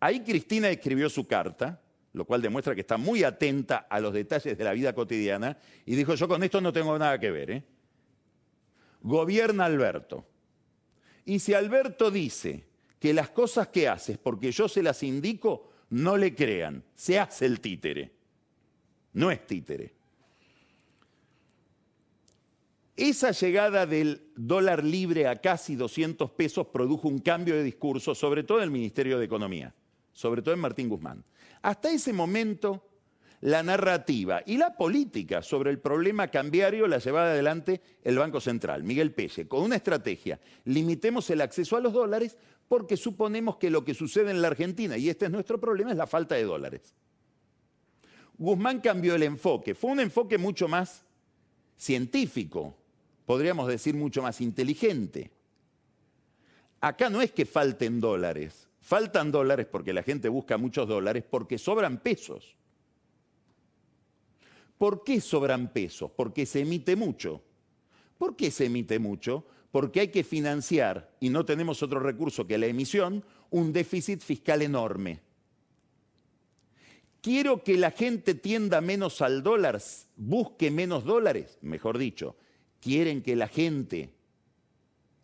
Ahí 0.00 0.24
Cristina 0.24 0.68
escribió 0.68 1.08
su 1.08 1.24
carta, 1.24 1.80
lo 2.14 2.24
cual 2.24 2.42
demuestra 2.42 2.74
que 2.74 2.80
está 2.80 2.96
muy 2.96 3.22
atenta 3.22 3.86
a 3.88 4.00
los 4.00 4.12
detalles 4.12 4.58
de 4.58 4.64
la 4.64 4.72
vida 4.72 4.92
cotidiana, 4.92 5.56
y 5.84 5.94
dijo, 5.94 6.16
yo 6.16 6.26
con 6.26 6.42
esto 6.42 6.60
no 6.60 6.72
tengo 6.72 6.98
nada 6.98 7.20
que 7.20 7.30
ver. 7.30 7.50
¿eh? 7.52 7.64
Gobierna 9.02 9.66
Alberto. 9.66 10.26
Y 11.26 11.38
si 11.38 11.52
Alberto 11.52 12.10
dice 12.10 12.64
que 12.98 13.12
las 13.12 13.28
cosas 13.28 13.68
que 13.68 13.86
haces, 13.86 14.16
porque 14.16 14.50
yo 14.50 14.68
se 14.68 14.82
las 14.82 15.02
indico, 15.02 15.68
no 15.90 16.16
le 16.16 16.34
crean, 16.34 16.82
se 16.94 17.18
hace 17.18 17.44
el 17.44 17.60
títere. 17.60 18.12
No 19.12 19.30
es 19.30 19.46
títere. 19.46 19.94
Esa 22.96 23.32
llegada 23.32 23.84
del 23.84 24.30
dólar 24.34 24.82
libre 24.82 25.26
a 25.26 25.36
casi 25.36 25.76
200 25.76 26.30
pesos 26.30 26.68
produjo 26.68 27.08
un 27.08 27.18
cambio 27.18 27.54
de 27.54 27.62
discurso, 27.62 28.14
sobre 28.14 28.42
todo 28.42 28.58
en 28.58 28.64
el 28.64 28.70
Ministerio 28.70 29.18
de 29.18 29.26
Economía 29.26 29.74
sobre 30.16 30.40
todo 30.40 30.54
en 30.54 30.60
Martín 30.60 30.88
Guzmán. 30.88 31.22
Hasta 31.60 31.90
ese 31.90 32.10
momento, 32.10 32.82
la 33.46 33.62
narrativa 33.62 34.42
y 34.44 34.56
la 34.56 34.76
política 34.76 35.40
sobre 35.40 35.70
el 35.70 35.78
problema 35.78 36.26
cambiario 36.32 36.88
la 36.88 36.98
llevaba 36.98 37.30
adelante 37.30 37.80
el 38.02 38.18
Banco 38.18 38.40
Central, 38.40 38.82
Miguel 38.82 39.14
Pelle, 39.14 39.46
con 39.46 39.62
una 39.62 39.76
estrategia. 39.76 40.40
Limitemos 40.64 41.30
el 41.30 41.40
acceso 41.40 41.76
a 41.76 41.80
los 41.80 41.92
dólares 41.92 42.36
porque 42.66 42.96
suponemos 42.96 43.56
que 43.56 43.70
lo 43.70 43.84
que 43.84 43.94
sucede 43.94 44.32
en 44.32 44.42
la 44.42 44.48
Argentina, 44.48 44.96
y 44.96 45.08
este 45.08 45.26
es 45.26 45.30
nuestro 45.30 45.60
problema, 45.60 45.92
es 45.92 45.96
la 45.96 46.08
falta 46.08 46.34
de 46.34 46.42
dólares. 46.42 46.92
Guzmán 48.36 48.80
cambió 48.80 49.14
el 49.14 49.22
enfoque, 49.22 49.76
fue 49.76 49.92
un 49.92 50.00
enfoque 50.00 50.38
mucho 50.38 50.66
más 50.66 51.04
científico, 51.76 52.76
podríamos 53.26 53.68
decir 53.68 53.94
mucho 53.94 54.22
más 54.22 54.40
inteligente. 54.40 55.30
Acá 56.80 57.08
no 57.10 57.22
es 57.22 57.30
que 57.30 57.46
falten 57.46 58.00
dólares, 58.00 58.66
Faltan 58.80 59.32
dólares 59.32 59.66
porque 59.70 59.92
la 59.92 60.04
gente 60.04 60.28
busca 60.28 60.58
muchos 60.58 60.86
dólares 60.86 61.24
porque 61.28 61.58
sobran 61.58 61.98
pesos. 61.98 62.56
¿Por 64.78 65.04
qué 65.04 65.20
sobran 65.20 65.72
pesos? 65.72 66.10
Porque 66.14 66.46
se 66.46 66.60
emite 66.60 66.96
mucho. 66.96 67.42
¿Por 68.18 68.36
qué 68.36 68.50
se 68.50 68.66
emite 68.66 68.98
mucho? 68.98 69.46
Porque 69.70 70.00
hay 70.00 70.08
que 70.08 70.24
financiar, 70.24 71.14
y 71.20 71.28
no 71.28 71.44
tenemos 71.44 71.82
otro 71.82 72.00
recurso 72.00 72.46
que 72.46 72.58
la 72.58 72.66
emisión, 72.66 73.24
un 73.50 73.72
déficit 73.72 74.20
fiscal 74.20 74.62
enorme. 74.62 75.20
Quiero 77.20 77.64
que 77.64 77.76
la 77.76 77.90
gente 77.90 78.34
tienda 78.34 78.80
menos 78.80 79.20
al 79.20 79.42
dólar, 79.42 79.82
busque 80.16 80.70
menos 80.70 81.04
dólares, 81.04 81.58
mejor 81.60 81.98
dicho. 81.98 82.36
Quieren 82.80 83.22
que 83.22 83.34
la 83.34 83.48
gente, 83.48 84.14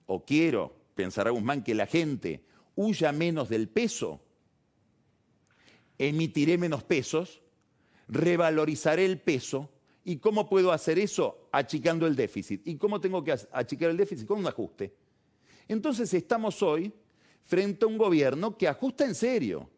o 0.06 0.24
quiero, 0.24 0.74
pensará 0.94 1.30
Guzmán, 1.30 1.62
que 1.62 1.74
la 1.74 1.86
gente 1.86 2.44
huya 2.74 3.12
menos 3.12 3.48
del 3.48 3.68
peso. 3.68 4.20
Emitiré 5.98 6.58
menos 6.58 6.82
pesos, 6.82 7.41
revalorizaré 8.12 9.04
el 9.04 9.20
peso. 9.20 9.68
¿Y 10.04 10.16
cómo 10.16 10.48
puedo 10.48 10.72
hacer 10.72 10.98
eso? 10.98 11.48
Achicando 11.52 12.06
el 12.06 12.16
déficit. 12.16 12.66
¿Y 12.66 12.76
cómo 12.76 13.00
tengo 13.00 13.22
que 13.22 13.32
achicar 13.32 13.90
el 13.90 13.96
déficit? 13.96 14.26
Con 14.26 14.38
un 14.40 14.46
ajuste. 14.46 14.94
Entonces 15.68 16.12
estamos 16.14 16.62
hoy 16.62 16.92
frente 17.44 17.84
a 17.84 17.88
un 17.88 17.98
gobierno 17.98 18.56
que 18.56 18.68
ajusta 18.68 19.04
en 19.04 19.14
serio 19.14 19.68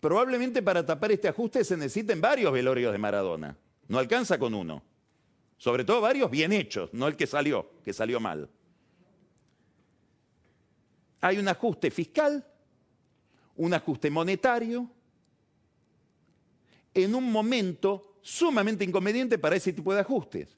Probablemente 0.00 0.62
para 0.62 0.84
tapar 0.84 1.12
este 1.12 1.28
ajuste 1.28 1.64
se 1.64 1.76
necesiten 1.76 2.20
varios 2.20 2.52
velorios 2.52 2.92
de 2.92 2.98
Maradona. 2.98 3.56
No 3.88 3.98
alcanza 3.98 4.38
con 4.38 4.54
uno. 4.54 4.82
Sobre 5.56 5.84
todo 5.84 6.00
varios 6.00 6.30
bien 6.30 6.52
hechos, 6.52 6.90
no 6.92 7.08
el 7.08 7.16
que 7.16 7.26
salió, 7.26 7.70
que 7.82 7.92
salió 7.92 8.20
mal. 8.20 8.48
Hay 11.22 11.38
un 11.38 11.48
ajuste 11.48 11.90
fiscal, 11.90 12.46
un 13.56 13.72
ajuste 13.72 14.10
monetario, 14.10 14.88
en 16.96 17.14
un 17.14 17.30
momento 17.30 18.16
sumamente 18.22 18.82
inconveniente 18.82 19.38
para 19.38 19.54
ese 19.54 19.72
tipo 19.74 19.92
de 19.92 20.00
ajustes. 20.00 20.56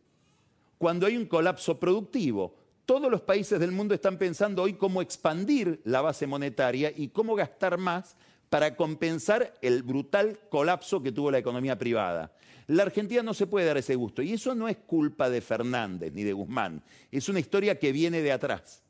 Cuando 0.79 1.05
hay 1.05 1.17
un 1.17 1.27
colapso 1.27 1.79
productivo, 1.81 2.55
todos 2.87 3.11
los 3.11 3.23
países 3.23 3.59
del 3.59 3.73
mundo 3.73 3.93
están 3.93 4.17
pensando 4.17 4.63
hoy 4.63 4.75
cómo 4.75 5.03
expandir 5.03 5.81
la 5.85 6.01
base 6.01 6.29
monetaria 6.29 6.93
y 6.95 7.09
cómo 7.09 7.35
gastar 7.35 7.77
más 7.77 8.17
para 8.49 8.77
compensar 8.77 9.53
el 9.63 9.83
brutal 9.83 10.39
colapso 10.49 11.03
que 11.03 11.11
tuvo 11.11 11.33
la 11.33 11.39
economía 11.39 11.77
privada. 11.77 12.33
La 12.69 12.85
Argentina 12.85 13.23
no 13.23 13.35
se 13.35 13.49
puede 13.49 13.67
dar 13.67 13.77
ese 13.77 13.97
gusto 13.97 14.23
y 14.23 14.33
eso 14.33 14.55
no 14.55 14.69
es 14.69 14.77
culpa 14.77 15.29
de 15.29 15.41
Fernández 15.41 16.13
ni 16.15 16.23
de 16.23 16.33
Guzmán, 16.33 16.83
es 17.11 17.29
una 17.29 17.41
historia 17.41 17.81
que 17.81 17.91
viene 17.91 18.23
de 18.23 18.31
atrás, 18.31 18.83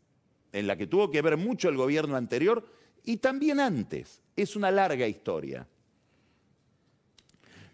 en 0.53 0.67
la 0.67 0.77
que 0.77 0.87
tuvo 0.87 1.11
que 1.11 1.23
ver 1.23 1.39
mucho 1.39 1.71
el 1.71 1.77
gobierno 1.77 2.15
anterior 2.15 2.69
y 3.05 3.17
también 3.17 3.59
antes. 3.59 4.21
Es 4.37 4.55
una 4.55 4.71
larga 4.71 5.09
historia. 5.09 5.67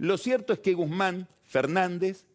Lo 0.05 0.19
cierto 0.19 0.53
es 0.53 0.59
que 0.59 0.75
Guzmán, 0.75 1.27
Fernández, 1.45 2.27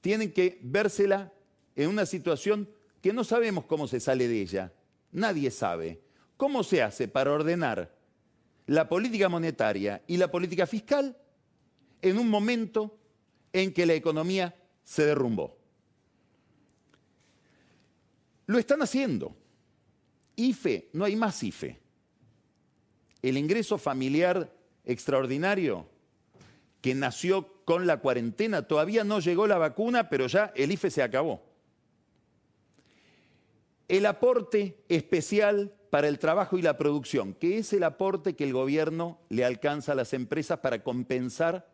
tienen 0.00 0.32
que 0.32 0.58
vérsela 0.62 1.30
en 1.76 1.90
una 1.90 2.06
situación 2.06 2.66
que 3.02 3.12
no 3.12 3.24
sabemos 3.24 3.66
cómo 3.66 3.86
se 3.86 4.00
sale 4.00 4.26
de 4.26 4.40
ella. 4.40 4.72
Nadie 5.12 5.50
sabe. 5.50 6.00
¿Cómo 6.38 6.64
se 6.64 6.80
hace 6.80 7.08
para 7.08 7.32
ordenar 7.32 7.94
la 8.66 8.88
política 8.88 9.28
monetaria 9.28 10.02
y 10.06 10.16
la 10.16 10.30
política 10.30 10.66
fiscal 10.66 11.14
en 12.00 12.16
un 12.16 12.26
momento 12.26 12.98
en 13.52 13.74
que 13.74 13.84
la 13.84 13.92
economía 13.92 14.54
se 14.82 15.04
derrumbó. 15.04 15.58
Lo 18.46 18.58
están 18.58 18.80
haciendo. 18.80 19.36
IFE, 20.36 20.88
no 20.94 21.04
hay 21.04 21.16
más 21.16 21.42
IFE. 21.42 21.78
El 23.20 23.36
ingreso 23.36 23.76
familiar 23.76 24.50
extraordinario 24.86 25.86
que 26.80 26.94
nació 26.94 27.62
con 27.64 27.86
la 27.86 27.98
cuarentena, 27.98 28.62
todavía 28.62 29.04
no 29.04 29.20
llegó 29.20 29.46
la 29.46 29.58
vacuna, 29.58 30.08
pero 30.08 30.26
ya 30.26 30.52
el 30.56 30.72
IFE 30.72 30.90
se 30.90 31.02
acabó. 31.02 31.42
El 33.88 34.06
aporte 34.06 34.82
especial 34.88 35.74
para 35.90 36.08
el 36.08 36.18
trabajo 36.18 36.56
y 36.56 36.62
la 36.62 36.76
producción, 36.76 37.34
que 37.34 37.58
es 37.58 37.72
el 37.72 37.82
aporte 37.82 38.34
que 38.34 38.44
el 38.44 38.52
gobierno 38.52 39.18
le 39.28 39.44
alcanza 39.44 39.92
a 39.92 39.96
las 39.96 40.12
empresas 40.14 40.60
para 40.60 40.82
compensar 40.82 41.68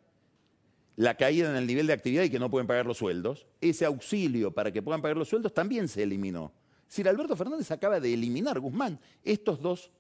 la 0.97 1.15
caída 1.17 1.51
en 1.51 1.57
el 1.57 1.67
nivel 1.67 1.87
de 1.87 1.93
actividad 1.93 2.25
y 2.25 2.31
que 2.31 2.39
no 2.39 2.51
pueden 2.51 2.67
pagar 2.67 2.87
los 2.87 2.97
sueldos, 2.97 3.47
ese 3.61 3.85
auxilio 3.85 4.53
para 4.53 4.73
que 4.73 4.83
puedan 4.83 5.03
pagar 5.03 5.19
los 5.19 5.29
sueldos 5.29 5.53
también 5.53 5.89
se 5.89 6.03
eliminó. 6.03 6.53
Si 6.89 7.07
Alberto 7.07 7.37
Fernández 7.37 7.71
acaba 7.71 8.01
de 8.01 8.15
eliminar, 8.15 8.59
Guzmán, 8.61 8.99
estos 9.23 9.61
dos 9.61 9.91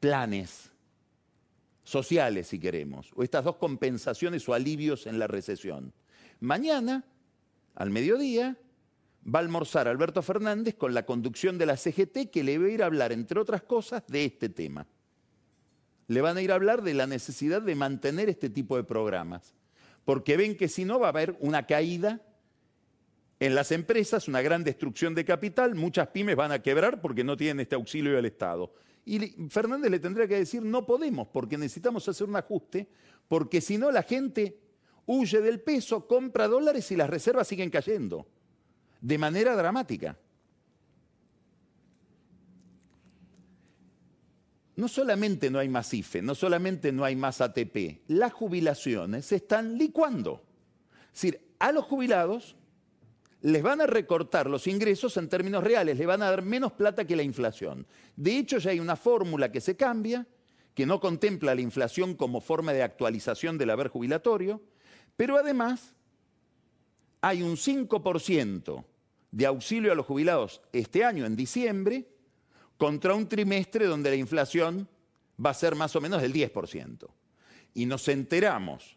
planes 0.00 0.70
sociales, 1.84 2.48
si 2.48 2.58
queremos, 2.58 3.12
o 3.14 3.22
estas 3.22 3.44
dos 3.44 3.56
compensaciones 3.56 4.48
o 4.48 4.54
alivios 4.54 5.06
en 5.06 5.18
la 5.18 5.26
recesión. 5.26 5.92
Mañana, 6.40 7.04
al 7.74 7.90
mediodía, 7.90 8.56
va 9.24 9.38
a 9.38 9.42
almorzar 9.42 9.86
Alberto 9.86 10.22
Fernández 10.22 10.74
con 10.74 10.94
la 10.94 11.06
conducción 11.06 11.58
de 11.58 11.66
la 11.66 11.76
CGT 11.76 12.30
que 12.30 12.42
le 12.42 12.58
va 12.58 12.66
a 12.66 12.70
ir 12.70 12.82
a 12.82 12.86
hablar, 12.86 13.12
entre 13.12 13.38
otras 13.38 13.62
cosas, 13.62 14.02
de 14.08 14.24
este 14.24 14.48
tema. 14.48 14.86
Le 16.08 16.20
van 16.20 16.36
a 16.36 16.42
ir 16.42 16.52
a 16.52 16.56
hablar 16.56 16.82
de 16.82 16.94
la 16.94 17.06
necesidad 17.06 17.62
de 17.62 17.74
mantener 17.74 18.28
este 18.28 18.50
tipo 18.50 18.76
de 18.76 18.84
programas, 18.84 19.54
porque 20.04 20.36
ven 20.36 20.56
que 20.56 20.68
si 20.68 20.84
no 20.84 20.98
va 20.98 21.06
a 21.06 21.10
haber 21.10 21.36
una 21.40 21.66
caída 21.66 22.20
en 23.40 23.54
las 23.54 23.72
empresas, 23.72 24.28
una 24.28 24.42
gran 24.42 24.64
destrucción 24.64 25.14
de 25.14 25.24
capital, 25.24 25.74
muchas 25.74 26.08
pymes 26.08 26.36
van 26.36 26.52
a 26.52 26.62
quebrar 26.62 27.00
porque 27.00 27.24
no 27.24 27.36
tienen 27.36 27.60
este 27.60 27.74
auxilio 27.74 28.14
del 28.14 28.26
Estado. 28.26 28.72
Y 29.04 29.18
Fernández 29.48 29.90
le 29.90 29.98
tendría 29.98 30.26
que 30.26 30.36
decir, 30.36 30.62
no 30.62 30.86
podemos, 30.86 31.28
porque 31.28 31.58
necesitamos 31.58 32.08
hacer 32.08 32.26
un 32.26 32.36
ajuste, 32.36 32.88
porque 33.28 33.60
si 33.60 33.76
no 33.76 33.90
la 33.90 34.02
gente 34.02 34.58
huye 35.06 35.40
del 35.40 35.60
peso, 35.60 36.06
compra 36.06 36.48
dólares 36.48 36.90
y 36.90 36.96
las 36.96 37.10
reservas 37.10 37.48
siguen 37.48 37.70
cayendo 37.70 38.26
de 39.00 39.18
manera 39.18 39.54
dramática. 39.54 40.16
No 44.76 44.88
solamente 44.88 45.50
no 45.50 45.58
hay 45.58 45.68
más 45.68 45.92
IFE, 45.92 46.22
no 46.22 46.34
solamente 46.34 46.90
no 46.90 47.04
hay 47.04 47.14
más 47.14 47.40
ATP, 47.40 48.00
las 48.08 48.32
jubilaciones 48.32 49.26
se 49.26 49.36
están 49.36 49.78
licuando. 49.78 50.42
Es 51.12 51.22
decir, 51.22 51.54
a 51.58 51.70
los 51.70 51.84
jubilados 51.84 52.56
les 53.44 53.62
van 53.62 53.82
a 53.82 53.86
recortar 53.86 54.48
los 54.48 54.66
ingresos 54.66 55.18
en 55.18 55.28
términos 55.28 55.62
reales, 55.62 55.98
les 55.98 56.06
van 56.06 56.22
a 56.22 56.30
dar 56.30 56.40
menos 56.40 56.72
plata 56.72 57.04
que 57.04 57.14
la 57.14 57.22
inflación. 57.22 57.86
De 58.16 58.38
hecho, 58.38 58.56
ya 58.56 58.70
hay 58.70 58.80
una 58.80 58.96
fórmula 58.96 59.52
que 59.52 59.60
se 59.60 59.76
cambia, 59.76 60.26
que 60.72 60.86
no 60.86 60.98
contempla 60.98 61.54
la 61.54 61.60
inflación 61.60 62.14
como 62.14 62.40
forma 62.40 62.72
de 62.72 62.82
actualización 62.82 63.58
del 63.58 63.68
haber 63.68 63.88
jubilatorio, 63.88 64.62
pero 65.14 65.36
además 65.36 65.92
hay 67.20 67.42
un 67.42 67.56
5% 67.56 68.82
de 69.30 69.46
auxilio 69.46 69.92
a 69.92 69.94
los 69.94 70.06
jubilados 70.06 70.62
este 70.72 71.04
año, 71.04 71.26
en 71.26 71.36
diciembre, 71.36 72.08
contra 72.78 73.14
un 73.14 73.28
trimestre 73.28 73.84
donde 73.84 74.08
la 74.08 74.16
inflación 74.16 74.88
va 75.44 75.50
a 75.50 75.54
ser 75.54 75.74
más 75.74 75.94
o 75.94 76.00
menos 76.00 76.22
del 76.22 76.32
10%. 76.32 77.10
Y 77.74 77.84
nos 77.84 78.08
enteramos 78.08 78.96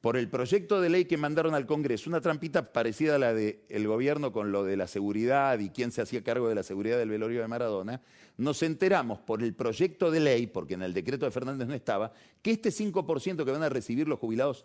por 0.00 0.16
el 0.16 0.28
proyecto 0.28 0.80
de 0.80 0.90
ley 0.90 1.04
que 1.06 1.16
mandaron 1.16 1.54
al 1.54 1.66
Congreso, 1.66 2.08
una 2.08 2.20
trampita 2.20 2.72
parecida 2.72 3.16
a 3.16 3.18
la 3.18 3.34
del 3.34 3.86
gobierno 3.86 4.32
con 4.32 4.52
lo 4.52 4.64
de 4.64 4.76
la 4.76 4.86
seguridad 4.86 5.58
y 5.58 5.70
quién 5.70 5.90
se 5.90 6.02
hacía 6.02 6.22
cargo 6.22 6.48
de 6.48 6.54
la 6.54 6.62
seguridad 6.62 6.98
del 6.98 7.10
velorio 7.10 7.40
de 7.40 7.48
Maradona, 7.48 8.00
nos 8.36 8.62
enteramos 8.62 9.18
por 9.18 9.42
el 9.42 9.54
proyecto 9.54 10.10
de 10.10 10.20
ley, 10.20 10.46
porque 10.46 10.74
en 10.74 10.82
el 10.82 10.94
decreto 10.94 11.24
de 11.24 11.32
Fernández 11.32 11.66
no 11.66 11.74
estaba, 11.74 12.12
que 12.42 12.52
este 12.52 12.70
5% 12.70 13.44
que 13.44 13.50
van 13.50 13.62
a 13.62 13.68
recibir 13.68 14.06
los 14.06 14.20
jubilados 14.20 14.64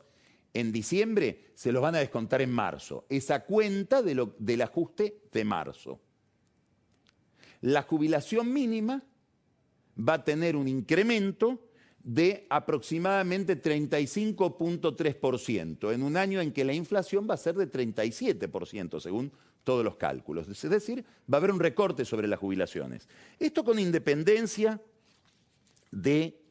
en 0.54 0.72
diciembre 0.72 1.46
se 1.56 1.72
los 1.72 1.82
van 1.82 1.96
a 1.96 2.00
descontar 2.00 2.42
en 2.42 2.52
marzo. 2.52 3.06
Esa 3.10 3.44
cuenta 3.44 4.04
del 4.04 4.62
ajuste 4.62 5.22
de 5.32 5.44
marzo. 5.44 6.00
La 7.62 7.82
jubilación 7.82 8.54
mínima 8.54 9.04
va 9.98 10.16
a 10.16 10.24
tener 10.24 10.56
un 10.56 10.68
incremento 10.68 11.60
de 12.04 12.46
aproximadamente 12.50 13.62
35.3%, 13.62 15.94
en 15.94 16.04
un 16.04 16.18
año 16.18 16.42
en 16.42 16.52
que 16.52 16.66
la 16.66 16.74
inflación 16.74 17.26
va 17.30 17.36
a 17.36 17.38
ser 17.38 17.56
de 17.56 17.72
37%, 17.72 19.00
según 19.00 19.32
todos 19.64 19.86
los 19.86 19.96
cálculos. 19.96 20.50
Es 20.50 20.70
decir, 20.70 21.06
va 21.32 21.38
a 21.38 21.40
haber 21.40 21.52
un 21.52 21.62
recorte 21.62 22.04
sobre 22.04 22.28
las 22.28 22.40
jubilaciones. 22.40 23.08
Esto 23.40 23.64
con 23.64 23.80
independencia 23.80 24.82
de 25.92 26.42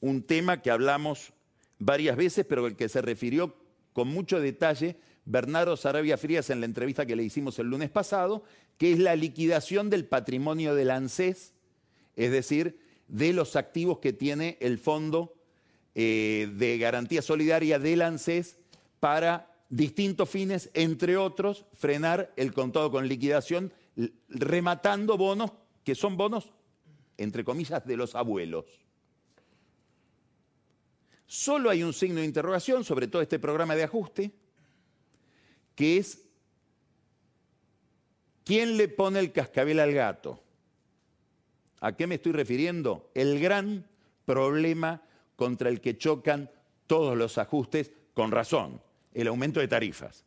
un 0.00 0.22
tema 0.22 0.60
que 0.60 0.72
hablamos 0.72 1.32
varias 1.78 2.16
veces, 2.16 2.44
pero 2.44 2.66
el 2.66 2.74
que 2.74 2.88
se 2.88 3.00
refirió 3.00 3.54
con 3.92 4.08
mucho 4.08 4.40
detalle 4.40 4.96
Bernardo 5.24 5.76
Sarabia 5.76 6.18
Frías 6.18 6.50
en 6.50 6.58
la 6.60 6.66
entrevista 6.66 7.06
que 7.06 7.16
le 7.16 7.22
hicimos 7.22 7.58
el 7.58 7.68
lunes 7.68 7.90
pasado, 7.90 8.42
que 8.78 8.92
es 8.92 8.98
la 8.98 9.16
liquidación 9.16 9.88
del 9.88 10.04
patrimonio 10.04 10.74
del 10.74 10.90
ANSES, 10.90 11.54
es 12.16 12.30
decir, 12.30 12.78
de 13.08 13.32
los 13.32 13.56
activos 13.56 13.98
que 13.98 14.12
tiene 14.12 14.58
el 14.60 14.78
Fondo 14.78 15.34
eh, 15.94 16.50
de 16.54 16.78
Garantía 16.78 17.22
Solidaria 17.22 17.78
del 17.78 18.02
ANSES 18.02 18.58
para 19.00 19.54
distintos 19.68 20.28
fines, 20.28 20.70
entre 20.74 21.16
otros, 21.16 21.64
frenar 21.72 22.32
el 22.36 22.52
contado 22.52 22.90
con 22.90 23.08
liquidación, 23.08 23.72
rematando 24.28 25.16
bonos 25.16 25.52
que 25.84 25.94
son 25.94 26.16
bonos, 26.16 26.52
entre 27.16 27.44
comillas, 27.44 27.86
de 27.86 27.96
los 27.96 28.14
abuelos. 28.14 28.66
Solo 31.26 31.70
hay 31.70 31.82
un 31.82 31.92
signo 31.92 32.20
de 32.20 32.26
interrogación 32.26 32.84
sobre 32.84 33.08
todo 33.08 33.22
este 33.22 33.38
programa 33.38 33.74
de 33.74 33.84
ajuste, 33.84 34.32
que 35.74 35.98
es 35.98 36.22
¿quién 38.44 38.76
le 38.76 38.88
pone 38.88 39.18
el 39.18 39.32
cascabel 39.32 39.80
al 39.80 39.92
gato? 39.92 40.42
¿A 41.80 41.96
qué 41.96 42.06
me 42.06 42.16
estoy 42.16 42.32
refiriendo? 42.32 43.10
El 43.14 43.40
gran 43.40 43.86
problema 44.24 45.02
contra 45.36 45.68
el 45.68 45.80
que 45.80 45.98
chocan 45.98 46.50
todos 46.86 47.16
los 47.16 47.38
ajustes, 47.38 47.92
con 48.14 48.30
razón, 48.30 48.80
el 49.12 49.26
aumento 49.28 49.60
de 49.60 49.68
tarifas. 49.68 50.24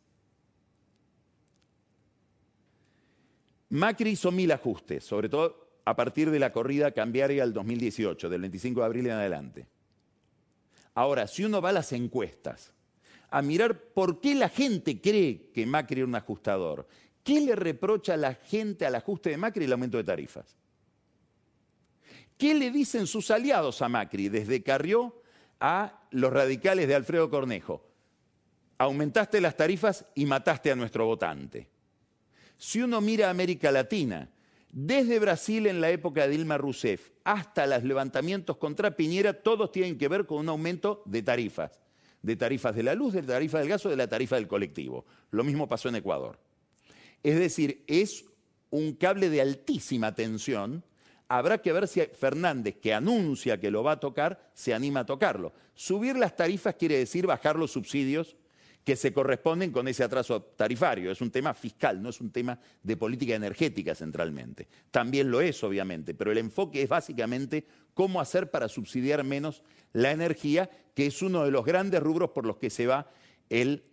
Macri 3.70 4.12
hizo 4.12 4.32
mil 4.32 4.52
ajustes, 4.52 5.04
sobre 5.04 5.30
todo 5.30 5.70
a 5.86 5.96
partir 5.96 6.30
de 6.32 6.40
la 6.40 6.52
corrida 6.52 6.92
cambiaria 6.92 7.44
del 7.44 7.54
2018, 7.54 8.30
del 8.30 8.42
25 8.42 8.80
de 8.80 8.86
abril 8.86 9.06
en 9.08 9.12
adelante. 9.14 9.68
Ahora, 10.96 11.28
si 11.28 11.46
uno 11.46 11.62
va 11.62 11.70
a 11.70 11.74
las 11.74 11.94
encuestas 11.94 12.74
a 13.30 13.42
mirar 13.42 13.80
por 13.80 14.20
qué 14.20 14.36
la 14.36 14.50
gente 14.50 15.00
cree 15.00 15.52
que 15.54 15.66
Macri 15.66 16.02
es 16.02 16.08
un 16.08 16.16
ajustador, 16.16 16.88
¿qué 17.24 17.42
le 17.42 17.56
reprocha 17.56 18.16
a 18.16 18.18
la 18.18 18.34
gente 18.34 18.86
al 18.86 18.96
ajuste 18.96 19.30
de 19.30 19.38
Macri 19.38 19.66
el 19.66 19.72
aumento 19.72 19.98
de 19.98 20.04
tarifas? 20.04 20.58
¿Qué 22.40 22.56
le 22.56 22.72
dicen 22.72 23.06
sus 23.06 23.32
aliados 23.32 23.82
a 23.82 23.90
Macri, 23.90 24.30
desde 24.30 24.64
Carrió 24.64 25.22
a 25.60 26.08
los 26.12 26.32
radicales 26.32 26.88
de 26.88 26.96
Alfredo 26.96 27.30
Cornejo? 27.30 27.86
Aumentaste 28.78 29.42
las 29.42 29.58
tarifas 29.58 30.06
y 30.16 30.26
mataste 30.26 30.72
a 30.72 30.76
nuestro 30.78 31.06
votante. 31.06 31.68
Si 32.58 32.82
uno 32.82 33.02
mira 33.02 33.28
a 33.28 33.32
América 33.32 33.74
Latina, 33.74 34.30
desde 34.72 35.20
Brasil 35.20 35.68
en 35.68 35.82
la 35.82 35.90
época 35.90 36.22
de 36.22 36.30
Dilma 36.30 36.58
Rousseff 36.58 37.10
hasta 37.26 37.68
los 37.68 37.84
levantamientos 37.84 38.56
contra 38.56 38.96
Piñera, 38.96 39.34
todos 39.34 39.74
tienen 39.74 39.98
que 39.98 40.08
ver 40.08 40.26
con 40.26 40.38
un 40.38 40.48
aumento 40.48 41.04
de 41.06 41.22
tarifas. 41.22 41.82
De 42.22 42.38
tarifas 42.38 42.74
de 42.74 42.84
la 42.84 42.96
luz, 42.96 43.16
de 43.16 43.22
tarifa 43.22 43.60
del 43.60 43.68
gas 43.68 43.86
o 43.86 43.90
de 43.90 43.98
la 43.98 44.08
tarifa 44.08 44.38
del 44.38 44.48
colectivo. 44.48 45.06
Lo 45.32 45.44
mismo 45.44 45.68
pasó 45.68 45.90
en 45.90 45.98
Ecuador. 45.98 46.40
Es 47.22 47.38
decir, 47.38 47.84
es 47.86 48.24
un 48.70 48.94
cable 48.94 49.30
de 49.30 49.42
altísima 49.42 50.16
tensión 50.16 50.86
habrá 51.30 51.62
que 51.62 51.72
ver 51.72 51.88
si 51.88 52.02
Fernández, 52.02 52.78
que 52.82 52.94
anuncia 52.94 53.60
que 53.60 53.72
lo 53.72 53.84
va 53.84 53.94
a 53.94 54.00
tocar, 54.00 54.52
se 54.54 54.74
anima 54.74 55.02
a 55.02 55.06
tocarlo. 55.06 55.54
Subir 55.76 56.18
las 56.18 56.36
tarifas 56.36 56.76
quiere 56.76 56.98
decir 56.98 57.28
bajar 57.28 57.56
los 57.56 57.72
subsidios 57.72 58.36
que 58.84 58.96
se 58.96 59.14
corresponden 59.14 59.72
con 59.72 59.88
ese 59.88 60.04
atraso 60.04 60.42
tarifario. 60.42 61.12
Es 61.12 61.22
un 61.22 61.30
tema 61.30 61.54
fiscal, 61.54 62.02
no 62.02 62.10
es 62.10 62.20
un 62.20 62.32
tema 62.32 62.60
de 62.82 62.98
política 62.98 63.36
energética 63.36 63.94
centralmente. 63.94 64.68
También 64.90 65.30
lo 65.30 65.42
es, 65.42 65.64
obviamente, 65.64 66.16
pero 66.16 66.32
el 66.32 66.40
enfoque 66.40 66.82
es 66.82 66.90
básicamente 66.90 67.66
cómo 67.94 68.20
hacer 68.20 68.50
para 68.50 68.68
subsidiar 68.68 69.24
menos 69.24 69.62
la 69.94 70.12
energía, 70.12 70.70
que 70.96 71.06
es 71.06 71.22
uno 71.22 71.46
de 71.46 71.52
los 71.52 71.64
grandes 71.64 72.02
rubros 72.02 72.32
por 72.32 72.48
los 72.48 72.58
que 72.58 72.72
se 72.72 72.88
va 72.88 73.12
el 73.50 73.84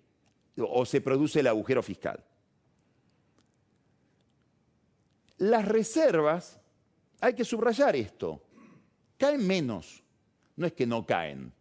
o 0.56 0.86
se 0.86 1.02
produce 1.02 1.40
el 1.40 1.48
agujero 1.48 1.82
fiscal. 1.82 2.24
Las 5.36 5.68
reservas 5.68 6.62
hay 7.20 7.34
que 7.34 7.44
subrayar 7.44 7.96
esto. 7.96 8.42
Caen 9.18 9.46
menos. 9.46 10.02
No 10.56 10.66
es 10.66 10.72
que 10.72 10.86
no 10.86 11.04
caen, 11.04 11.52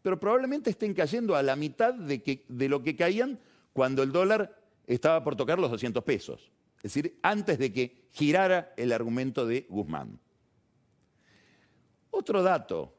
pero 0.00 0.20
probablemente 0.20 0.70
estén 0.70 0.94
cayendo 0.94 1.34
a 1.34 1.42
la 1.42 1.56
mitad 1.56 1.92
de, 1.92 2.68
lo 2.68 2.82
que 2.82 2.94
caían 2.94 3.40
cuando 3.72 4.02
el 4.02 4.12
dólar 4.12 4.62
estaba 4.86 5.24
por 5.24 5.34
tocar 5.34 5.58
los 5.58 5.70
200 5.72 6.04
pesos. 6.04 6.52
Es 6.76 6.94
decir, 6.94 7.18
antes 7.22 7.58
de 7.58 7.72
que 7.72 8.08
girara 8.12 8.72
el 8.76 8.92
argumento 8.92 9.44
de 9.44 9.66
Guzmán. 9.68 10.20
Otro 12.10 12.42
dato. 12.42 12.94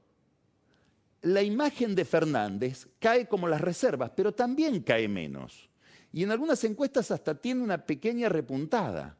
La 1.21 1.41
imagen 1.41 1.95
de 1.95 2.03
Fernández 2.03 2.87
cae 2.99 3.27
como 3.27 3.47
las 3.47 3.61
reservas, 3.61 4.11
pero 4.15 4.33
también 4.33 4.81
cae 4.81 5.07
menos. 5.07 5.69
Y 6.11 6.23
en 6.23 6.31
algunas 6.31 6.63
encuestas 6.63 7.11
hasta 7.11 7.39
tiene 7.39 7.63
una 7.63 7.85
pequeña 7.85 8.29
repuntada 8.29 9.17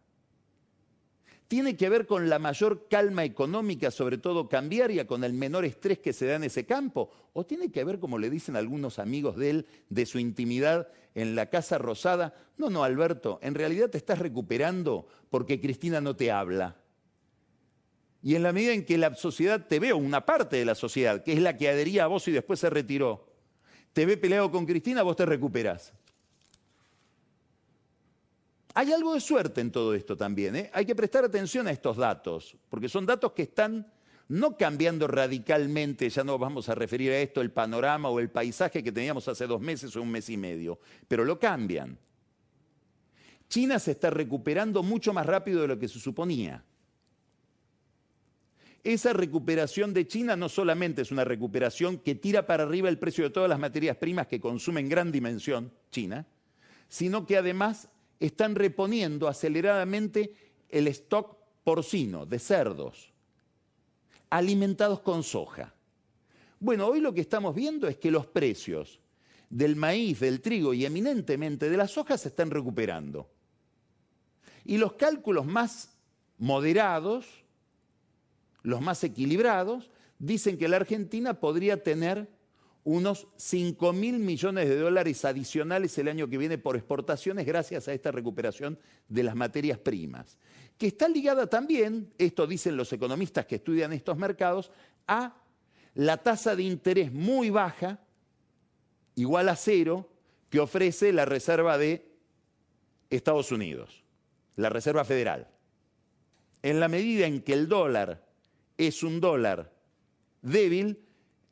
tiene 1.47 1.77
que 1.77 1.89
ver 1.89 2.05
con 2.05 2.29
la 2.29 2.39
mayor 2.39 2.87
calma 2.89 3.23
económica, 3.23 3.91
sobre 3.91 4.17
todo 4.17 4.49
cambiaria, 4.49 5.05
con 5.05 5.23
el 5.23 5.33
menor 5.33 5.65
estrés 5.65 5.99
que 5.99 6.13
se 6.13 6.25
da 6.25 6.35
en 6.35 6.43
ese 6.43 6.65
campo? 6.65 7.11
¿O 7.33 7.45
tiene 7.45 7.71
que 7.71 7.83
ver, 7.83 7.99
como 7.99 8.17
le 8.17 8.29
dicen 8.29 8.55
algunos 8.55 8.99
amigos 8.99 9.35
de 9.35 9.49
él, 9.51 9.67
de 9.89 10.05
su 10.05 10.19
intimidad 10.19 10.87
en 11.13 11.35
la 11.35 11.49
Casa 11.49 11.77
Rosada? 11.77 12.33
No, 12.57 12.69
no, 12.69 12.83
Alberto, 12.83 13.39
en 13.41 13.55
realidad 13.55 13.89
te 13.89 13.97
estás 13.97 14.19
recuperando 14.19 15.07
porque 15.29 15.61
Cristina 15.61 16.01
no 16.01 16.15
te 16.15 16.31
habla. 16.31 16.77
Y 18.23 18.35
en 18.35 18.41
la 18.41 18.53
medida 18.53 18.73
en 18.73 18.85
que 18.85 18.97
la 18.97 19.13
sociedad 19.13 19.67
te 19.67 19.79
ve, 19.79 19.93
o 19.93 19.97
una 19.97 20.25
parte 20.25 20.55
de 20.55 20.65
la 20.65 20.73
sociedad, 20.73 21.23
que 21.23 21.33
es 21.33 21.39
la 21.39 21.57
que 21.57 21.69
adhería 21.69 22.05
a 22.05 22.07
vos 22.07 22.27
y 22.27 22.31
después 22.31 22.59
se 22.59 22.71
retiró, 22.71 23.31
te 23.93 24.07
ve 24.07 24.17
peleado 24.17 24.49
con 24.49 24.65
Cristina, 24.65 25.03
vos 25.03 25.15
te 25.15 25.27
recuperás. 25.27 25.93
Hay 28.77 28.91
algo 28.91 29.13
de 29.13 29.21
suerte 29.21 29.61
en 29.61 29.71
todo 29.71 29.93
esto 29.93 30.17
también. 30.17 30.55
¿eh? 30.57 30.69
Hay 30.73 30.85
que 30.85 30.95
prestar 30.95 31.23
atención 31.23 31.65
a 31.65 31.71
estos 31.71 31.95
datos, 31.95 32.57
porque 32.69 32.89
son 32.89 33.05
datos 33.05 33.31
que 33.31 33.43
están 33.43 33.89
no 34.27 34.57
cambiando 34.57 35.07
radicalmente, 35.07 36.09
ya 36.09 36.25
no 36.25 36.37
vamos 36.37 36.67
a 36.67 36.75
referir 36.75 37.11
a 37.11 37.19
esto, 37.19 37.39
el 37.39 37.51
panorama 37.51 38.09
o 38.09 38.19
el 38.19 38.29
paisaje 38.29 38.83
que 38.83 38.91
teníamos 38.91 39.27
hace 39.29 39.47
dos 39.47 39.61
meses 39.61 39.95
o 39.95 40.01
un 40.01 40.11
mes 40.11 40.29
y 40.29 40.35
medio, 40.35 40.77
pero 41.07 41.23
lo 41.23 41.39
cambian. 41.39 41.97
China 43.47 43.79
se 43.79 43.91
está 43.91 44.09
recuperando 44.09 44.83
mucho 44.83 45.13
más 45.13 45.25
rápido 45.25 45.61
de 45.61 45.67
lo 45.69 45.79
que 45.79 45.87
se 45.87 45.99
suponía. 45.99 46.61
Esa 48.83 49.13
recuperación 49.13 49.93
de 49.93 50.05
China 50.05 50.35
no 50.35 50.49
solamente 50.49 51.03
es 51.03 51.11
una 51.11 51.23
recuperación 51.23 51.99
que 51.99 52.15
tira 52.15 52.45
para 52.45 52.63
arriba 52.63 52.89
el 52.89 52.99
precio 52.99 53.23
de 53.23 53.29
todas 53.29 53.49
las 53.49 53.59
materias 53.59 53.95
primas 53.95 54.27
que 54.27 54.41
consumen 54.41 54.89
gran 54.89 55.13
dimensión 55.13 55.71
China, 55.91 56.27
sino 56.89 57.25
que 57.25 57.37
además 57.37 57.89
están 58.19 58.55
reponiendo 58.55 59.27
aceleradamente 59.27 60.33
el 60.69 60.87
stock 60.87 61.37
porcino 61.63 62.25
de 62.25 62.39
cerdos 62.39 63.13
alimentados 64.29 64.99
con 65.01 65.23
soja. 65.23 65.73
Bueno, 66.59 66.87
hoy 66.87 66.99
lo 66.99 67.13
que 67.13 67.21
estamos 67.21 67.53
viendo 67.55 67.87
es 67.87 67.97
que 67.97 68.11
los 68.11 68.25
precios 68.25 68.99
del 69.49 69.75
maíz, 69.75 70.19
del 70.19 70.41
trigo 70.41 70.73
y 70.73 70.85
eminentemente 70.85 71.69
de 71.69 71.77
la 71.77 71.87
soja 71.87 72.17
se 72.17 72.29
están 72.29 72.49
recuperando. 72.49 73.29
Y 74.65 74.77
los 74.77 74.93
cálculos 74.93 75.45
más 75.45 75.95
moderados, 76.37 77.27
los 78.63 78.81
más 78.81 79.03
equilibrados, 79.03 79.91
dicen 80.17 80.57
que 80.57 80.67
la 80.67 80.77
Argentina 80.77 81.39
podría 81.39 81.83
tener 81.83 82.27
unos 82.85 83.27
5 83.35 83.93
mil 83.93 84.19
millones 84.19 84.69
de 84.69 84.77
dólares 84.77 85.25
adicionales 85.25 85.97
el 85.97 86.07
año 86.07 86.29
que 86.29 86.37
viene 86.37 86.59
por 86.59 86.75
exportaciones 86.75 87.45
gracias 87.45 87.87
a 87.87 87.93
esta 87.93 88.11
recuperación 88.11 88.79
de 89.09 89.23
las 89.23 89.35
materias 89.35 89.79
primas, 89.79 90.37
que 90.77 90.87
está 90.87 91.09
ligada 91.09 91.47
también, 91.47 92.13
esto 92.19 92.45
dicen 92.45 92.77
los 92.77 92.93
economistas 92.93 93.47
que 93.47 93.55
estudian 93.55 93.91
estos 93.91 94.17
mercados, 94.17 94.71
a 95.07 95.35
la 95.95 96.17
tasa 96.17 96.55
de 96.55 96.61
interés 96.61 97.11
muy 97.11 97.49
baja, 97.49 97.99
igual 99.15 99.49
a 99.49 99.55
cero, 99.55 100.07
que 100.51 100.59
ofrece 100.59 101.11
la 101.11 101.25
Reserva 101.25 101.79
de 101.79 102.07
Estados 103.09 103.51
Unidos, 103.51 104.03
la 104.57 104.69
Reserva 104.69 105.03
Federal. 105.05 105.47
En 106.61 106.79
la 106.79 106.87
medida 106.87 107.25
en 107.25 107.41
que 107.41 107.53
el 107.53 107.67
dólar 107.67 108.27
es 108.77 109.01
un 109.01 109.19
dólar 109.19 109.73
débil, 110.43 111.04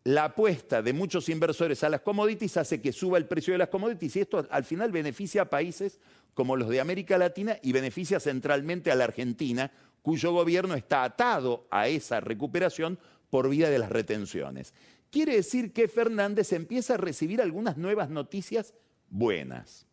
la 0.05 0.25
apuesta 0.25 0.81
de 0.81 0.91
muchos 0.91 1.29
inversores 1.29 1.83
a 1.83 1.89
las 1.89 2.01
commodities 2.01 2.57
hace 2.57 2.81
que 2.81 2.91
suba 2.91 3.17
el 3.17 3.25
precio 3.25 3.53
de 3.53 3.59
las 3.59 3.69
commodities 3.69 4.15
y 4.17 4.19
esto 4.21 4.45
al 4.49 4.65
final 4.65 4.91
beneficia 4.91 5.43
a 5.43 5.49
países 5.49 5.99
como 6.33 6.57
los 6.57 6.69
de 6.69 6.81
América 6.81 7.17
Latina 7.17 7.57
y 7.61 7.71
beneficia 7.71 8.19
centralmente 8.19 8.91
a 8.91 8.95
la 8.95 9.05
Argentina, 9.05 9.71
cuyo 10.01 10.33
gobierno 10.33 10.73
está 10.73 11.03
atado 11.03 11.67
a 11.69 11.87
esa 11.87 12.19
recuperación 12.19 12.99
por 13.29 13.49
vía 13.49 13.69
de 13.69 13.79
las 13.79 13.89
retenciones. 13.89 14.73
Quiere 15.09 15.35
decir 15.35 15.71
que 15.71 15.87
Fernández 15.87 16.51
empieza 16.53 16.95
a 16.95 16.97
recibir 16.97 17.41
algunas 17.41 17.77
nuevas 17.77 18.09
noticias 18.09 18.73
buenas. 19.09 19.85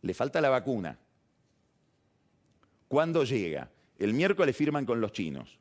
Le 0.00 0.14
falta 0.14 0.40
la 0.40 0.48
vacuna. 0.48 0.98
¿Cuándo 2.88 3.24
llega? 3.24 3.70
El 3.98 4.14
miércoles 4.14 4.56
firman 4.56 4.86
con 4.86 5.00
los 5.00 5.12
chinos. 5.12 5.58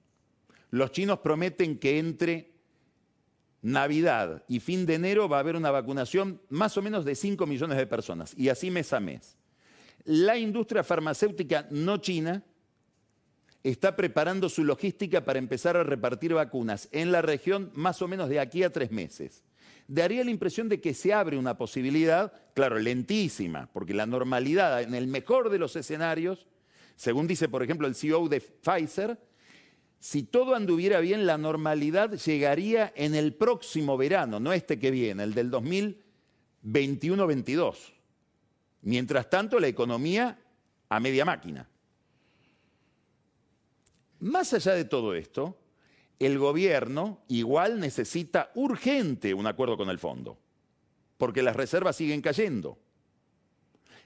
Los 0.71 0.91
chinos 0.91 1.19
prometen 1.19 1.77
que 1.77 1.99
entre 1.99 2.55
Navidad 3.61 4.43
y 4.47 4.59
fin 4.59 4.85
de 4.85 4.95
enero 4.95 5.27
va 5.27 5.37
a 5.37 5.39
haber 5.39 5.55
una 5.55 5.71
vacunación 5.71 6.39
más 6.49 6.77
o 6.77 6.81
menos 6.81 7.03
de 7.03 7.15
5 7.15 7.47
millones 7.47 7.77
de 7.77 7.87
personas, 7.87 8.33
y 8.37 8.49
así 8.49 8.69
mes 8.69 8.93
a 8.93 8.99
mes. 8.99 9.37
La 10.03 10.37
industria 10.37 10.83
farmacéutica 10.83 11.67
no 11.71 11.97
china 11.97 12.43
está 13.63 13.95
preparando 13.95 14.49
su 14.49 14.63
logística 14.63 15.25
para 15.25 15.39
empezar 15.39 15.75
a 15.75 15.83
repartir 15.83 16.35
vacunas 16.35 16.87
en 16.91 17.11
la 17.11 17.23
región 17.23 17.71
más 17.73 18.03
o 18.03 18.07
menos 18.07 18.29
de 18.29 18.39
aquí 18.39 18.61
a 18.61 18.71
tres 18.71 18.91
meses. 18.91 19.43
Daría 19.87 20.23
la 20.23 20.29
impresión 20.29 20.69
de 20.69 20.79
que 20.79 20.93
se 20.93 21.13
abre 21.13 21.35
una 21.35 21.57
posibilidad, 21.57 22.31
claro, 22.53 22.77
lentísima, 22.77 23.67
porque 23.73 23.95
la 23.95 24.05
normalidad, 24.05 24.83
en 24.83 24.93
el 24.93 25.07
mejor 25.07 25.49
de 25.49 25.57
los 25.57 25.75
escenarios, 25.75 26.45
según 26.95 27.25
dice 27.25 27.49
por 27.49 27.63
ejemplo 27.63 27.87
el 27.87 27.95
CEO 27.95 28.29
de 28.29 28.41
Pfizer, 28.41 29.17
si 30.05 30.21
todo 30.21 30.53
anduviera 30.53 30.99
bien, 30.99 31.25
la 31.25 31.39
normalidad 31.39 32.11
llegaría 32.11 32.93
en 32.95 33.15
el 33.15 33.33
próximo 33.33 33.97
verano, 33.97 34.39
no 34.39 34.53
este 34.53 34.77
que 34.77 34.91
viene, 34.91 35.23
el 35.23 35.33
del 35.33 35.51
2021-22. 35.51 37.75
Mientras 38.83 39.31
tanto, 39.31 39.59
la 39.59 39.65
economía 39.65 40.37
a 40.89 40.99
media 40.99 41.25
máquina. 41.25 41.67
Más 44.19 44.53
allá 44.53 44.73
de 44.73 44.85
todo 44.85 45.15
esto, 45.15 45.57
el 46.19 46.37
gobierno 46.37 47.23
igual 47.27 47.79
necesita 47.79 48.51
urgente 48.53 49.33
un 49.33 49.47
acuerdo 49.47 49.75
con 49.75 49.89
el 49.89 49.97
fondo, 49.97 50.37
porque 51.17 51.41
las 51.41 51.55
reservas 51.55 51.95
siguen 51.95 52.21
cayendo. 52.21 52.77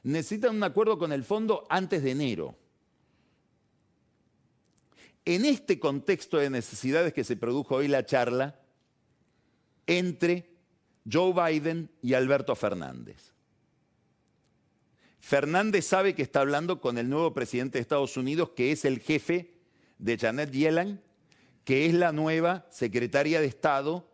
Necesitan 0.03 0.55
un 0.55 0.63
acuerdo 0.63 0.97
con 0.97 1.11
el 1.11 1.25
fondo 1.25 1.67
antes 1.69 2.01
de 2.03 2.11
enero. 2.11 2.55
En 5.25 5.45
este 5.45 5.79
contexto 5.79 6.37
de 6.37 6.49
necesidades 6.49 7.13
que 7.13 7.23
se 7.23 7.37
produjo 7.37 7.75
hoy 7.75 7.87
la 7.87 8.05
charla 8.05 8.59
entre 9.85 10.49
Joe 11.11 11.33
Biden 11.33 11.89
y 12.01 12.13
Alberto 12.13 12.55
Fernández. 12.55 13.33
Fernández 15.19 15.85
sabe 15.85 16.15
que 16.15 16.21
está 16.21 16.41
hablando 16.41 16.79
con 16.79 16.97
el 16.97 17.09
nuevo 17.09 17.33
presidente 17.33 17.77
de 17.77 17.81
Estados 17.81 18.17
Unidos, 18.17 18.51
que 18.55 18.71
es 18.71 18.85
el 18.85 18.99
jefe 18.99 19.53
de 19.97 20.17
Janet 20.17 20.51
Yellen, 20.51 21.01
que 21.65 21.85
es 21.85 21.93
la 21.93 22.11
nueva 22.11 22.65
secretaria 22.69 23.41
de 23.41 23.47
Estado, 23.47 24.09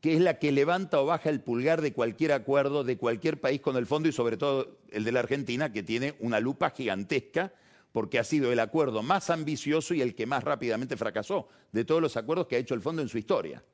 que 0.00 0.14
es 0.14 0.20
la 0.20 0.38
que 0.38 0.52
levanta 0.52 1.00
o 1.00 1.06
baja 1.06 1.28
el 1.28 1.40
pulgar 1.40 1.82
de 1.82 1.92
cualquier 1.92 2.32
acuerdo 2.32 2.84
de 2.84 2.96
cualquier 2.96 3.40
país 3.40 3.60
con 3.60 3.76
el 3.76 3.86
fondo 3.86 4.08
y 4.08 4.12
sobre 4.12 4.36
todo 4.36 4.78
el 4.90 5.04
de 5.04 5.12
la 5.12 5.20
Argentina, 5.20 5.72
que 5.72 5.82
tiene 5.82 6.14
una 6.20 6.38
lupa 6.40 6.70
gigantesca 6.70 7.52
porque 7.96 8.18
ha 8.18 8.24
sido 8.24 8.52
el 8.52 8.60
acuerdo 8.60 9.02
más 9.02 9.30
ambicioso 9.30 9.94
y 9.94 10.02
el 10.02 10.14
que 10.14 10.26
más 10.26 10.44
rápidamente 10.44 10.98
fracasó 10.98 11.48
de 11.72 11.82
todos 11.86 12.02
los 12.02 12.14
acuerdos 12.18 12.46
que 12.46 12.56
ha 12.56 12.58
hecho 12.58 12.74
el 12.74 12.82
fondo 12.82 13.00
en 13.00 13.08
su 13.08 13.16
historia. 13.16 13.64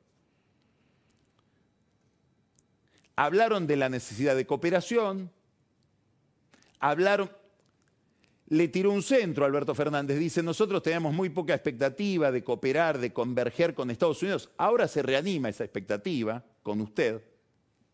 Hablaron 3.17 3.67
de 3.67 3.75
la 3.75 3.89
necesidad 3.89 4.37
de 4.37 4.45
cooperación, 4.45 5.29
hablaron, 6.79 7.29
le 8.47 8.69
tiró 8.69 8.91
un 8.91 9.03
centro 9.03 9.43
a 9.43 9.47
Alberto 9.47 9.75
Fernández. 9.75 10.17
Dice, 10.17 10.41
nosotros 10.41 10.81
teníamos 10.81 11.13
muy 11.13 11.29
poca 11.29 11.53
expectativa 11.53 12.31
de 12.31 12.45
cooperar, 12.45 12.99
de 12.99 13.11
converger 13.11 13.73
con 13.73 13.91
Estados 13.91 14.21
Unidos. 14.21 14.51
Ahora 14.55 14.87
se 14.87 15.03
reanima 15.03 15.49
esa 15.49 15.65
expectativa 15.65 16.45
con 16.63 16.79
usted. 16.79 17.21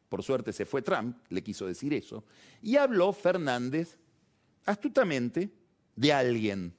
Por 0.09 0.21
suerte 0.21 0.53
se 0.53 0.67
fue 0.67 0.83
Trump, 0.83 1.17
le 1.29 1.41
quiso 1.41 1.65
decir 1.65 1.91
eso. 1.91 2.23
Y 2.61 2.75
habló 2.75 3.13
Fernández 3.13 3.97
astutamente 4.67 5.57
de 5.99 6.13
alguien. 6.13 6.73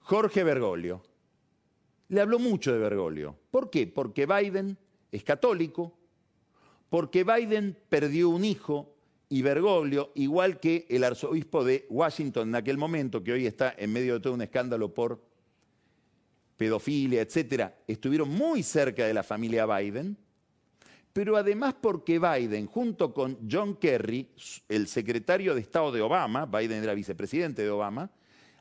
Jorge 0.00 0.44
Bergoglio. 0.44 1.02
Le 2.08 2.20
habló 2.20 2.38
mucho 2.38 2.74
de 2.74 2.78
Bergoglio. 2.78 3.38
¿Por 3.50 3.70
qué? 3.70 3.86
Porque 3.86 4.26
Biden 4.26 4.76
es 5.10 5.24
católico, 5.24 5.96
porque 6.90 7.24
Biden 7.24 7.78
perdió 7.88 8.28
un 8.28 8.44
hijo 8.44 8.94
y 9.30 9.40
Bergoglio, 9.40 10.12
igual 10.14 10.60
que 10.60 10.84
el 10.90 11.04
arzobispo 11.04 11.64
de 11.64 11.86
Washington 11.88 12.50
en 12.50 12.54
aquel 12.56 12.76
momento, 12.76 13.24
que 13.24 13.32
hoy 13.32 13.46
está 13.46 13.74
en 13.78 13.90
medio 13.90 14.12
de 14.12 14.20
todo 14.20 14.34
un 14.34 14.42
escándalo 14.42 14.92
por 14.92 15.24
pedofilia, 16.58 17.22
etcétera, 17.22 17.78
estuvieron 17.86 18.28
muy 18.28 18.62
cerca 18.62 19.06
de 19.06 19.14
la 19.14 19.22
familia 19.22 19.64
Biden, 19.64 20.18
pero 21.12 21.36
además 21.36 21.74
porque 21.80 22.18
Biden, 22.18 22.66
junto 22.66 23.12
con 23.12 23.38
John 23.50 23.76
Kerry, 23.76 24.28
el 24.68 24.88
secretario 24.88 25.54
de 25.54 25.60
Estado 25.60 25.92
de 25.92 26.00
Obama, 26.00 26.46
Biden 26.46 26.82
era 26.82 26.94
vicepresidente 26.94 27.62
de 27.62 27.70
Obama, 27.70 28.10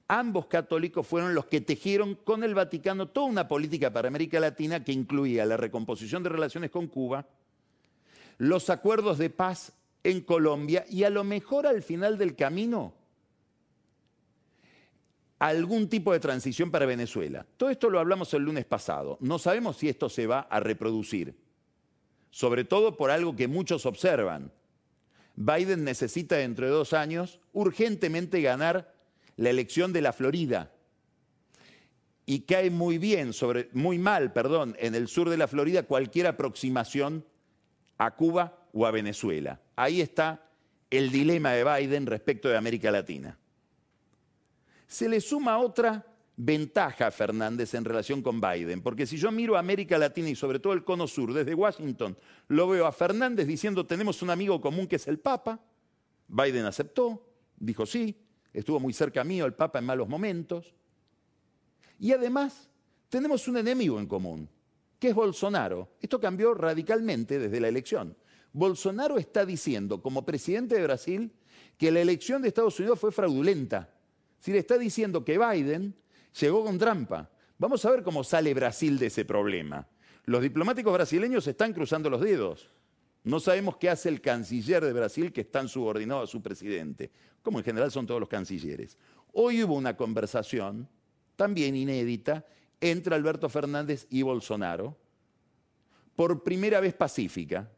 ambos 0.07 0.47
católicos 0.47 1.07
fueron 1.07 1.33
los 1.33 1.45
que 1.45 1.61
tejieron 1.61 2.15
con 2.15 2.43
el 2.43 2.53
Vaticano 2.53 3.07
toda 3.07 3.27
una 3.27 3.47
política 3.47 3.93
para 3.93 4.09
América 4.09 4.39
Latina 4.39 4.83
que 4.83 4.91
incluía 4.91 5.45
la 5.45 5.55
recomposición 5.55 6.23
de 6.23 6.29
relaciones 6.29 6.69
con 6.69 6.87
Cuba, 6.87 7.25
los 8.37 8.69
acuerdos 8.69 9.17
de 9.17 9.29
paz 9.29 9.71
en 10.03 10.21
Colombia 10.21 10.85
y 10.89 11.03
a 11.03 11.09
lo 11.09 11.23
mejor 11.23 11.65
al 11.65 11.81
final 11.81 12.17
del 12.17 12.35
camino 12.35 12.93
algún 15.39 15.89
tipo 15.89 16.13
de 16.13 16.19
transición 16.19 16.69
para 16.69 16.85
Venezuela. 16.85 17.45
Todo 17.57 17.71
esto 17.71 17.89
lo 17.89 17.99
hablamos 17.99 18.31
el 18.35 18.43
lunes 18.43 18.65
pasado. 18.65 19.17
No 19.21 19.39
sabemos 19.39 19.77
si 19.77 19.89
esto 19.89 20.07
se 20.07 20.27
va 20.27 20.41
a 20.41 20.59
reproducir, 20.59 21.33
sobre 22.31 22.63
todo 22.63 22.97
por 22.97 23.11
algo 23.11 23.35
que 23.35 23.47
muchos 23.47 23.85
observan. 23.85 24.51
Biden 25.35 25.83
necesita 25.83 26.37
dentro 26.37 26.65
de 26.65 26.71
dos 26.71 26.93
años 26.93 27.39
urgentemente 27.53 28.41
ganar 28.41 28.93
la 29.37 29.49
elección 29.49 29.93
de 29.93 30.01
la 30.01 30.13
Florida. 30.13 30.71
Y 32.25 32.41
cae 32.41 32.69
muy 32.69 32.97
bien, 32.97 33.33
sobre, 33.33 33.69
muy 33.73 33.99
mal, 33.99 34.31
perdón, 34.31 34.75
en 34.79 34.95
el 34.95 35.07
sur 35.07 35.29
de 35.29 35.37
la 35.37 35.47
Florida 35.47 35.83
cualquier 35.83 36.27
aproximación 36.27 37.25
a 37.97 38.15
Cuba 38.15 38.57
o 38.73 38.85
a 38.85 38.91
Venezuela. 38.91 39.59
Ahí 39.75 40.01
está 40.01 40.47
el 40.89 41.11
dilema 41.11 41.51
de 41.51 41.63
Biden 41.63 42.05
respecto 42.05 42.47
de 42.47 42.57
América 42.57 42.91
Latina. 42.91 43.37
Se 44.87 45.09
le 45.09 45.21
suma 45.21 45.57
otra 45.57 46.05
ventaja 46.37 47.11
Fernández 47.11 47.73
en 47.73 47.85
relación 47.85 48.21
con 48.21 48.41
Biden, 48.41 48.81
porque 48.81 49.05
si 49.05 49.17
yo 49.17 49.31
miro 49.31 49.55
a 49.55 49.59
América 49.59 49.97
Latina 49.97 50.29
y 50.29 50.35
sobre 50.35 50.59
todo 50.59 50.73
el 50.73 50.83
cono 50.83 51.07
sur 51.07 51.33
desde 51.33 51.53
Washington, 51.53 52.17
lo 52.47 52.67
veo 52.67 52.85
a 52.85 52.91
Fernández 52.91 53.47
diciendo 53.47 53.85
tenemos 53.85 54.21
un 54.21 54.29
amigo 54.29 54.59
común 54.59 54.87
que 54.87 54.95
es 54.95 55.07
el 55.07 55.19
Papa, 55.19 55.59
Biden 56.27 56.65
aceptó, 56.65 57.27
dijo 57.57 57.85
sí, 57.85 58.15
estuvo 58.53 58.79
muy 58.79 58.93
cerca 58.93 59.23
mío 59.23 59.45
el 59.45 59.53
Papa 59.53 59.79
en 59.79 59.85
malos 59.85 60.07
momentos, 60.07 60.73
y 61.99 62.13
además 62.13 62.69
tenemos 63.09 63.47
un 63.47 63.57
enemigo 63.57 63.99
en 63.99 64.07
común, 64.07 64.49
que 64.97 65.09
es 65.09 65.15
Bolsonaro. 65.15 65.89
Esto 65.99 66.19
cambió 66.19 66.53
radicalmente 66.53 67.37
desde 67.37 67.59
la 67.59 67.67
elección. 67.67 68.17
Bolsonaro 68.53 69.17
está 69.17 69.45
diciendo, 69.45 70.01
como 70.01 70.25
presidente 70.25 70.75
de 70.75 70.83
Brasil, 70.83 71.31
que 71.77 71.91
la 71.91 72.01
elección 72.01 72.41
de 72.41 72.47
Estados 72.47 72.79
Unidos 72.79 72.99
fue 72.99 73.11
fraudulenta. 73.11 73.93
Si 74.39 74.51
le 74.51 74.59
está 74.59 74.77
diciendo 74.77 75.23
que 75.23 75.37
Biden 75.37 75.95
llegó 76.39 76.63
con 76.63 76.77
trampa. 76.77 77.29
Vamos 77.57 77.85
a 77.85 77.91
ver 77.91 78.03
cómo 78.03 78.23
sale 78.23 78.53
Brasil 78.53 78.97
de 78.97 79.07
ese 79.07 79.25
problema. 79.25 79.87
Los 80.25 80.41
diplomáticos 80.41 80.93
brasileños 80.93 81.45
están 81.47 81.73
cruzando 81.73 82.09
los 82.09 82.21
dedos. 82.21 82.69
No 83.23 83.39
sabemos 83.39 83.77
qué 83.77 83.89
hace 83.89 84.09
el 84.09 84.21
canciller 84.21 84.83
de 84.83 84.93
Brasil 84.93 85.31
que 85.31 85.41
está 85.41 85.67
subordinado 85.67 86.21
a 86.23 86.27
su 86.27 86.41
presidente, 86.41 87.11
como 87.41 87.59
en 87.59 87.65
general 87.65 87.91
son 87.91 88.07
todos 88.07 88.19
los 88.19 88.29
cancilleres. 88.29 88.97
Hoy 89.33 89.63
hubo 89.63 89.75
una 89.75 89.95
conversación, 89.95 90.89
también 91.35 91.75
inédita, 91.75 92.45
entre 92.79 93.13
Alberto 93.13 93.47
Fernández 93.47 94.07
y 94.09 94.23
Bolsonaro, 94.23 94.97
por 96.15 96.43
primera 96.43 96.79
vez 96.79 96.93
pacífica, 96.93 97.71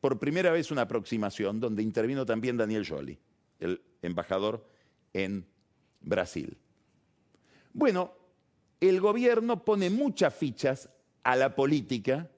por 0.00 0.18
primera 0.18 0.50
vez 0.50 0.70
una 0.70 0.82
aproximación 0.82 1.60
donde 1.60 1.82
intervino 1.82 2.26
también 2.26 2.56
Daniel 2.56 2.86
Joly, 2.86 3.18
el 3.60 3.80
embajador 4.02 4.68
en 5.12 5.46
Brasil. 6.00 6.58
Bueno, 7.74 8.12
el 8.80 9.00
gobierno 9.00 9.62
pone 9.64 9.90
muchas 9.90 10.34
fichas 10.34 10.88
a 11.22 11.36
la 11.36 11.54
política 11.54 12.30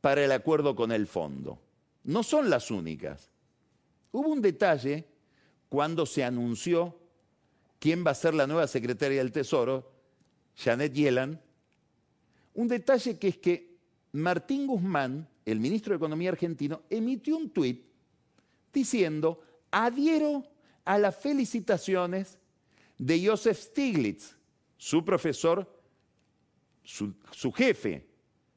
para 0.00 0.24
el 0.24 0.32
acuerdo 0.32 0.74
con 0.74 0.92
el 0.92 1.06
fondo. 1.06 1.60
No 2.04 2.22
son 2.22 2.48
las 2.48 2.70
únicas. 2.70 3.30
Hubo 4.12 4.28
un 4.28 4.40
detalle 4.40 5.06
cuando 5.68 6.06
se 6.06 6.24
anunció 6.24 6.98
quién 7.78 8.06
va 8.06 8.12
a 8.12 8.14
ser 8.14 8.32
la 8.32 8.46
nueva 8.46 8.66
secretaria 8.66 9.18
del 9.18 9.32
Tesoro, 9.32 9.92
Janet 10.56 10.94
Yellen, 10.94 11.38
un 12.54 12.68
detalle 12.68 13.18
que 13.18 13.28
es 13.28 13.36
que 13.36 13.76
Martín 14.12 14.66
Guzmán 14.66 15.28
el 15.44 15.60
ministro 15.60 15.92
de 15.92 15.96
Economía 15.96 16.30
argentino 16.30 16.82
emitió 16.90 17.36
un 17.36 17.50
tuit 17.50 17.82
diciendo, 18.72 19.40
adhiero 19.70 20.44
a 20.84 20.98
las 20.98 21.16
felicitaciones 21.16 22.38
de 22.98 23.26
Joseph 23.26 23.58
Stiglitz, 23.58 24.36
su 24.78 25.04
profesor, 25.04 25.68
su, 26.84 27.52
jefe 27.52 28.06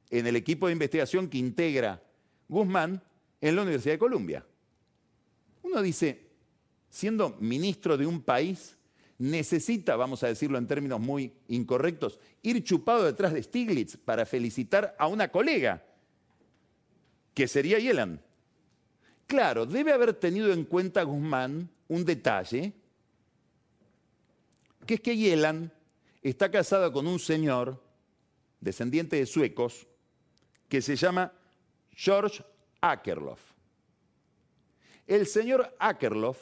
en 0.09 0.27
el 0.27 0.35
equipo 0.35 0.67
de 0.67 0.73
investigación 0.73 1.27
que 1.27 1.39
integra 1.39 2.01
Guzmán 2.47 3.03
en 3.41 3.55
la 3.55 3.63
Universidad 3.63 3.95
de 3.95 3.99
Columbia. 3.99 4.45
Uno 5.63 5.81
dice, 5.81 6.29
siendo 6.89 7.35
ministro 7.39 7.97
de 7.97 8.05
un 8.05 8.21
país, 8.21 8.77
necesita, 9.17 9.95
vamos 9.95 10.23
a 10.23 10.27
decirlo 10.27 10.57
en 10.57 10.67
términos 10.67 10.99
muy 10.99 11.33
incorrectos, 11.47 12.19
ir 12.43 12.63
chupado 12.63 13.03
detrás 13.03 13.33
de 13.33 13.43
Stiglitz 13.43 13.97
para 13.97 14.25
felicitar 14.25 14.95
a 14.99 15.07
una 15.07 15.29
colega 15.29 15.83
que 17.33 17.47
sería 17.47 17.79
Yellen. 17.79 18.21
Claro, 19.25 19.65
debe 19.65 19.91
haber 19.91 20.13
tenido 20.13 20.53
en 20.53 20.65
cuenta 20.65 21.03
Guzmán 21.03 21.69
un 21.87 22.05
detalle, 22.05 22.73
que 24.85 24.95
es 24.95 25.01
que 25.01 25.15
Yellen 25.15 25.71
está 26.21 26.51
casada 26.51 26.91
con 26.91 27.07
un 27.07 27.19
señor, 27.19 27.81
descendiente 28.59 29.15
de 29.15 29.25
suecos, 29.25 29.87
que 30.69 30.81
se 30.81 30.95
llama 30.95 31.33
George 31.91 32.43
Akerlof. 32.79 33.39
El 35.07 35.27
señor 35.27 35.75
Akerlof 35.79 36.37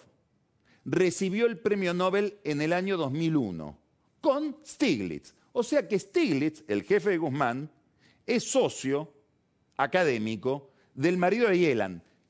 recibió 0.86 1.46
el 1.46 1.58
premio 1.58 1.94
Nobel 1.94 2.40
en 2.44 2.62
el 2.62 2.74
año 2.74 2.98
2001, 2.98 3.78
con 4.22 4.58
Stiglitz. 4.66 5.34
O 5.54 5.64
sea 5.64 5.88
que 5.88 5.98
Stiglitz, 5.98 6.64
el 6.68 6.84
jefe 6.84 7.12
de 7.12 7.18
Guzmán, 7.18 7.72
es 8.26 8.44
socio 8.44 9.12
académico 9.78 10.72
del 10.94 11.18
marido 11.18 11.48
de 11.48 11.58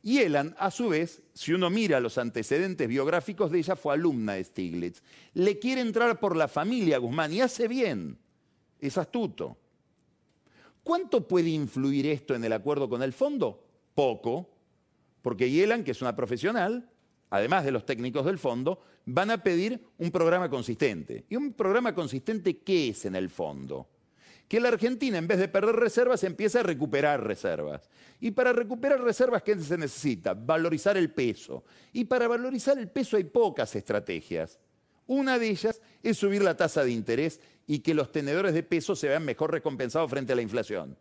Yelland. 0.02 0.54
Yelland, 0.54 0.56
a 0.58 0.72
su 0.72 0.90
vez, 0.90 1.22
si 1.34 1.54
uno 1.54 1.70
mira 1.70 2.00
los 2.00 2.18
antecedentes 2.18 2.88
biográficos 2.88 3.52
de 3.52 3.60
ella, 3.60 3.76
fue 3.76 3.94
alumna 3.94 4.34
de 4.34 4.44
Stiglitz. 4.44 5.02
Le 5.34 5.60
quiere 5.60 5.82
entrar 5.82 6.20
por 6.20 6.36
la 6.36 6.48
familia 6.48 6.98
Guzmán 6.98 7.34
y 7.34 7.42
hace 7.42 7.68
bien, 7.68 8.18
es 8.80 8.98
astuto. 8.98 9.58
¿Cuánto 10.84 11.28
puede 11.28 11.50
influir 11.50 12.08
esto 12.08 12.34
en 12.34 12.44
el 12.44 12.54
acuerdo 12.54 12.90
con 12.90 13.04
el 13.04 13.14
fondo? 13.14 13.64
Poco, 13.94 14.50
porque 15.22 15.52
Yelland, 15.52 15.84
que 15.84 15.92
es 15.92 16.02
una 16.02 16.16
profesional, 16.16 16.90
además 17.30 17.66
de 17.66 17.72
los 17.72 17.86
técnicos 17.86 18.26
del 18.26 18.40
fondo, 18.40 18.82
van 19.06 19.32
a 19.32 19.44
pedir 19.44 19.84
un 19.98 20.12
programa 20.12 20.50
consistente. 20.50 21.26
¿Y 21.30 21.36
un 21.36 21.54
programa 21.54 21.94
consistente 21.94 22.60
qué 22.60 22.90
es 22.90 23.06
en 23.06 23.16
el 23.16 23.30
fondo? 23.30 23.88
Que 24.50 24.60
la 24.60 24.68
Argentina, 24.68 25.18
en 25.18 25.28
vez 25.28 25.40
de 25.40 25.48
perder 25.48 25.78
reservas, 25.78 26.26
empieza 26.26 26.60
a 26.60 26.64
recuperar 26.64 27.24
reservas. 27.24 27.90
Y 28.20 28.32
para 28.32 28.52
recuperar 28.52 29.00
reservas, 29.00 29.44
¿qué 29.44 29.58
se 29.58 29.78
necesita? 29.78 30.34
Valorizar 30.34 30.98
el 30.98 31.12
peso. 31.12 31.64
Y 31.94 32.04
para 32.04 32.28
valorizar 32.28 32.78
el 32.78 32.90
peso 32.90 33.16
hay 33.16 33.24
pocas 33.24 33.74
estrategias. 33.76 34.60
Una 35.08 35.40
de 35.40 35.48
ellas 35.48 35.82
es 36.04 36.18
subir 36.18 36.42
la 36.42 36.58
tasa 36.58 36.84
de 36.84 36.92
interés 36.92 37.40
y 37.66 37.80
que 37.80 37.94
los 37.94 38.12
tenedores 38.12 38.54
de 38.54 38.64
peso 38.64 38.94
se 38.94 39.08
vean 39.08 39.24
mejor 39.24 39.54
recompensados 39.54 40.10
frente 40.10 40.34
a 40.34 40.36
la 40.36 40.42
inflación. 40.42 40.98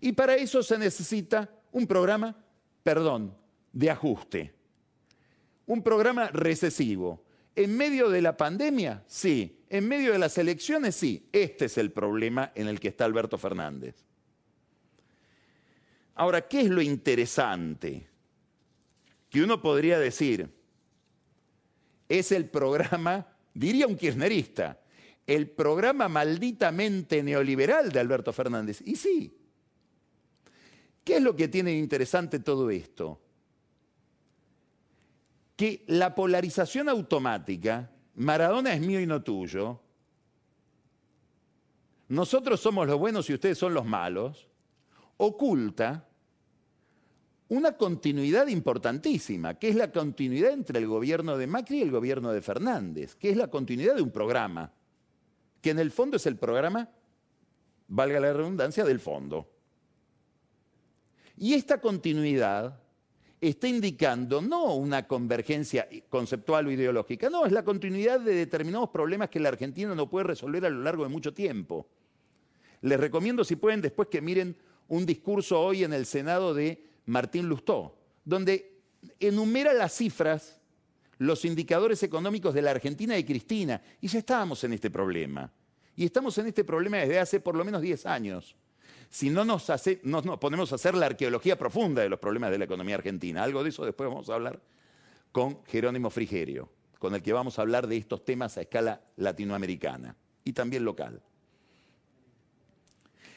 Y 0.00 0.12
para 0.12 0.34
eso 0.34 0.64
se 0.64 0.76
necesita 0.78 1.48
un 1.70 1.86
programa, 1.86 2.36
perdón, 2.82 3.36
de 3.72 3.90
ajuste 3.90 4.58
un 5.68 5.82
programa 5.82 6.28
recesivo. 6.28 7.22
En 7.54 7.76
medio 7.76 8.08
de 8.08 8.22
la 8.22 8.36
pandemia, 8.36 9.04
sí. 9.06 9.57
En 9.68 9.86
medio 9.86 10.12
de 10.12 10.18
las 10.18 10.38
elecciones, 10.38 10.96
sí. 10.96 11.28
Este 11.32 11.66
es 11.66 11.78
el 11.78 11.92
problema 11.92 12.52
en 12.54 12.68
el 12.68 12.80
que 12.80 12.88
está 12.88 13.04
Alberto 13.04 13.38
Fernández. 13.38 13.96
Ahora, 16.14 16.48
¿qué 16.48 16.62
es 16.62 16.70
lo 16.70 16.82
interesante? 16.82 18.08
Que 19.30 19.42
uno 19.42 19.60
podría 19.60 19.98
decir, 19.98 20.50
es 22.08 22.32
el 22.32 22.48
programa, 22.48 23.26
diría 23.54 23.86
un 23.86 23.96
kirchnerista, 23.96 24.80
el 25.26 25.50
programa 25.50 26.08
malditamente 26.08 27.22
neoliberal 27.22 27.92
de 27.92 28.00
Alberto 28.00 28.32
Fernández. 28.32 28.82
Y 28.84 28.96
sí. 28.96 29.36
¿Qué 31.04 31.16
es 31.16 31.22
lo 31.22 31.36
que 31.36 31.48
tiene 31.48 31.72
interesante 31.76 32.38
todo 32.38 32.70
esto? 32.70 33.20
que 35.58 35.82
la 35.88 36.14
polarización 36.14 36.88
automática, 36.88 37.90
Maradona 38.18 38.74
es 38.74 38.80
mío 38.80 39.00
y 39.00 39.06
no 39.06 39.22
tuyo, 39.22 39.80
nosotros 42.08 42.58
somos 42.58 42.86
los 42.88 42.98
buenos 42.98 43.30
y 43.30 43.34
ustedes 43.34 43.56
son 43.56 43.74
los 43.74 43.84
malos, 43.84 44.48
oculta 45.18 46.04
una 47.48 47.76
continuidad 47.76 48.48
importantísima, 48.48 49.54
que 49.54 49.68
es 49.68 49.76
la 49.76 49.92
continuidad 49.92 50.50
entre 50.52 50.80
el 50.80 50.88
gobierno 50.88 51.38
de 51.38 51.46
Macri 51.46 51.78
y 51.78 51.82
el 51.82 51.92
gobierno 51.92 52.32
de 52.32 52.42
Fernández, 52.42 53.14
que 53.14 53.30
es 53.30 53.36
la 53.36 53.48
continuidad 53.48 53.94
de 53.94 54.02
un 54.02 54.10
programa, 54.10 54.72
que 55.62 55.70
en 55.70 55.78
el 55.78 55.92
fondo 55.92 56.16
es 56.16 56.26
el 56.26 56.36
programa, 56.36 56.90
valga 57.86 58.18
la 58.18 58.32
redundancia, 58.32 58.84
del 58.84 58.98
fondo. 58.98 59.48
Y 61.36 61.54
esta 61.54 61.80
continuidad 61.80 62.82
está 63.40 63.68
indicando 63.68 64.40
no 64.40 64.74
una 64.74 65.06
convergencia 65.06 65.88
conceptual 66.08 66.66
o 66.66 66.70
ideológica, 66.70 67.30
no, 67.30 67.46
es 67.46 67.52
la 67.52 67.64
continuidad 67.64 68.20
de 68.20 68.34
determinados 68.34 68.90
problemas 68.90 69.30
que 69.30 69.40
la 69.40 69.50
Argentina 69.50 69.94
no 69.94 70.08
puede 70.10 70.24
resolver 70.24 70.64
a 70.66 70.70
lo 70.70 70.82
largo 70.82 71.04
de 71.04 71.10
mucho 71.10 71.32
tiempo. 71.32 71.86
Les 72.80 72.98
recomiendo, 72.98 73.44
si 73.44 73.56
pueden, 73.56 73.80
después 73.80 74.08
que 74.08 74.20
miren 74.20 74.56
un 74.88 75.06
discurso 75.06 75.60
hoy 75.60 75.84
en 75.84 75.92
el 75.92 76.06
Senado 76.06 76.54
de 76.54 76.82
Martín 77.06 77.48
Lustó, 77.48 77.96
donde 78.24 78.78
enumera 79.20 79.72
las 79.72 79.94
cifras, 79.94 80.60
los 81.18 81.44
indicadores 81.44 82.02
económicos 82.02 82.54
de 82.54 82.62
la 82.62 82.70
Argentina 82.70 83.14
de 83.14 83.24
Cristina, 83.24 83.82
y 84.00 84.08
ya 84.08 84.20
estábamos 84.20 84.62
en 84.64 84.72
este 84.72 84.90
problema. 84.90 85.52
Y 85.96 86.04
estamos 86.04 86.38
en 86.38 86.46
este 86.46 86.64
problema 86.64 86.98
desde 86.98 87.18
hace 87.18 87.40
por 87.40 87.56
lo 87.56 87.64
menos 87.64 87.82
10 87.82 88.06
años 88.06 88.56
si 89.10 89.30
no 89.30 89.44
nos, 89.44 89.70
ponemos 90.38 90.72
a 90.72 90.74
hacer 90.74 90.94
la 90.94 91.06
arqueología 91.06 91.56
profunda 91.56 92.02
de 92.02 92.08
los 92.08 92.18
problemas 92.18 92.50
de 92.50 92.58
la 92.58 92.64
economía 92.64 92.96
argentina. 92.96 93.42
Algo 93.42 93.62
de 93.62 93.70
eso 93.70 93.84
después 93.84 94.08
vamos 94.08 94.28
a 94.28 94.34
hablar 94.34 94.60
con 95.32 95.64
Jerónimo 95.64 96.10
Frigerio, 96.10 96.70
con 96.98 97.14
el 97.14 97.22
que 97.22 97.32
vamos 97.32 97.58
a 97.58 97.62
hablar 97.62 97.86
de 97.86 97.96
estos 97.96 98.24
temas 98.24 98.58
a 98.58 98.62
escala 98.62 99.00
latinoamericana 99.16 100.16
y 100.44 100.52
también 100.52 100.84
local. 100.84 101.22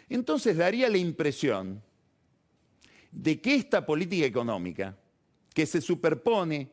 Entonces 0.09 0.57
daría 0.57 0.89
la 0.89 0.97
impresión 0.97 1.81
de 3.11 3.39
que 3.39 3.55
esta 3.55 3.85
política 3.85 4.25
económica, 4.25 4.97
que 5.53 5.65
se 5.65 5.79
superpone 5.79 6.71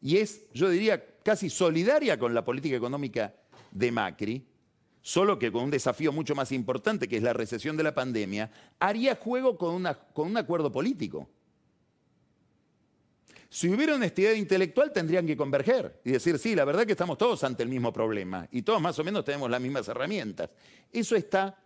y 0.00 0.16
es, 0.16 0.50
yo 0.52 0.70
diría, 0.70 1.04
casi 1.22 1.50
solidaria 1.50 2.18
con 2.18 2.32
la 2.32 2.44
política 2.44 2.76
económica 2.76 3.34
de 3.70 3.92
Macri, 3.92 4.46
solo 5.02 5.38
que 5.38 5.50
con 5.50 5.64
un 5.64 5.70
desafío 5.70 6.12
mucho 6.12 6.34
más 6.34 6.52
importante, 6.52 7.08
que 7.08 7.16
es 7.16 7.22
la 7.22 7.32
recesión 7.32 7.76
de 7.76 7.82
la 7.82 7.94
pandemia, 7.94 8.50
haría 8.78 9.16
juego 9.16 9.56
con, 9.56 9.86
con 10.12 10.28
un 10.28 10.36
acuerdo 10.36 10.70
político. 10.70 11.28
Si 13.52 13.68
hubiera 13.68 13.96
honestidad 13.96 14.34
intelectual 14.34 14.92
tendrían 14.92 15.26
que 15.26 15.36
converger 15.36 16.00
y 16.04 16.12
decir, 16.12 16.38
sí, 16.38 16.54
la 16.54 16.64
verdad 16.64 16.86
que 16.86 16.92
estamos 16.92 17.18
todos 17.18 17.42
ante 17.42 17.64
el 17.64 17.68
mismo 17.68 17.92
problema 17.92 18.46
y 18.52 18.62
todos 18.62 18.80
más 18.80 18.96
o 19.00 19.04
menos 19.04 19.24
tenemos 19.24 19.50
las 19.50 19.60
mismas 19.60 19.88
herramientas. 19.88 20.50
¿Eso 20.92 21.16
está 21.16 21.58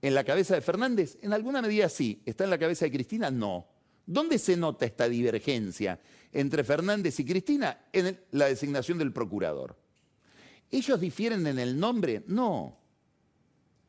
en 0.00 0.14
la 0.14 0.24
cabeza 0.24 0.54
de 0.54 0.62
Fernández? 0.62 1.18
En 1.20 1.34
alguna 1.34 1.60
medida 1.60 1.90
sí. 1.90 2.22
¿Está 2.24 2.44
en 2.44 2.50
la 2.50 2.58
cabeza 2.58 2.86
de 2.86 2.92
Cristina? 2.92 3.30
No. 3.30 3.66
¿Dónde 4.06 4.38
se 4.38 4.56
nota 4.56 4.86
esta 4.86 5.10
divergencia 5.10 6.00
entre 6.32 6.64
Fernández 6.64 7.20
y 7.20 7.26
Cristina? 7.26 7.86
En 7.92 8.18
la 8.30 8.46
designación 8.46 8.96
del 8.96 9.12
procurador. 9.12 9.76
¿Ellos 10.70 11.00
difieren 11.00 11.46
en 11.46 11.58
el 11.58 11.78
nombre? 11.78 12.22
No. 12.26 12.76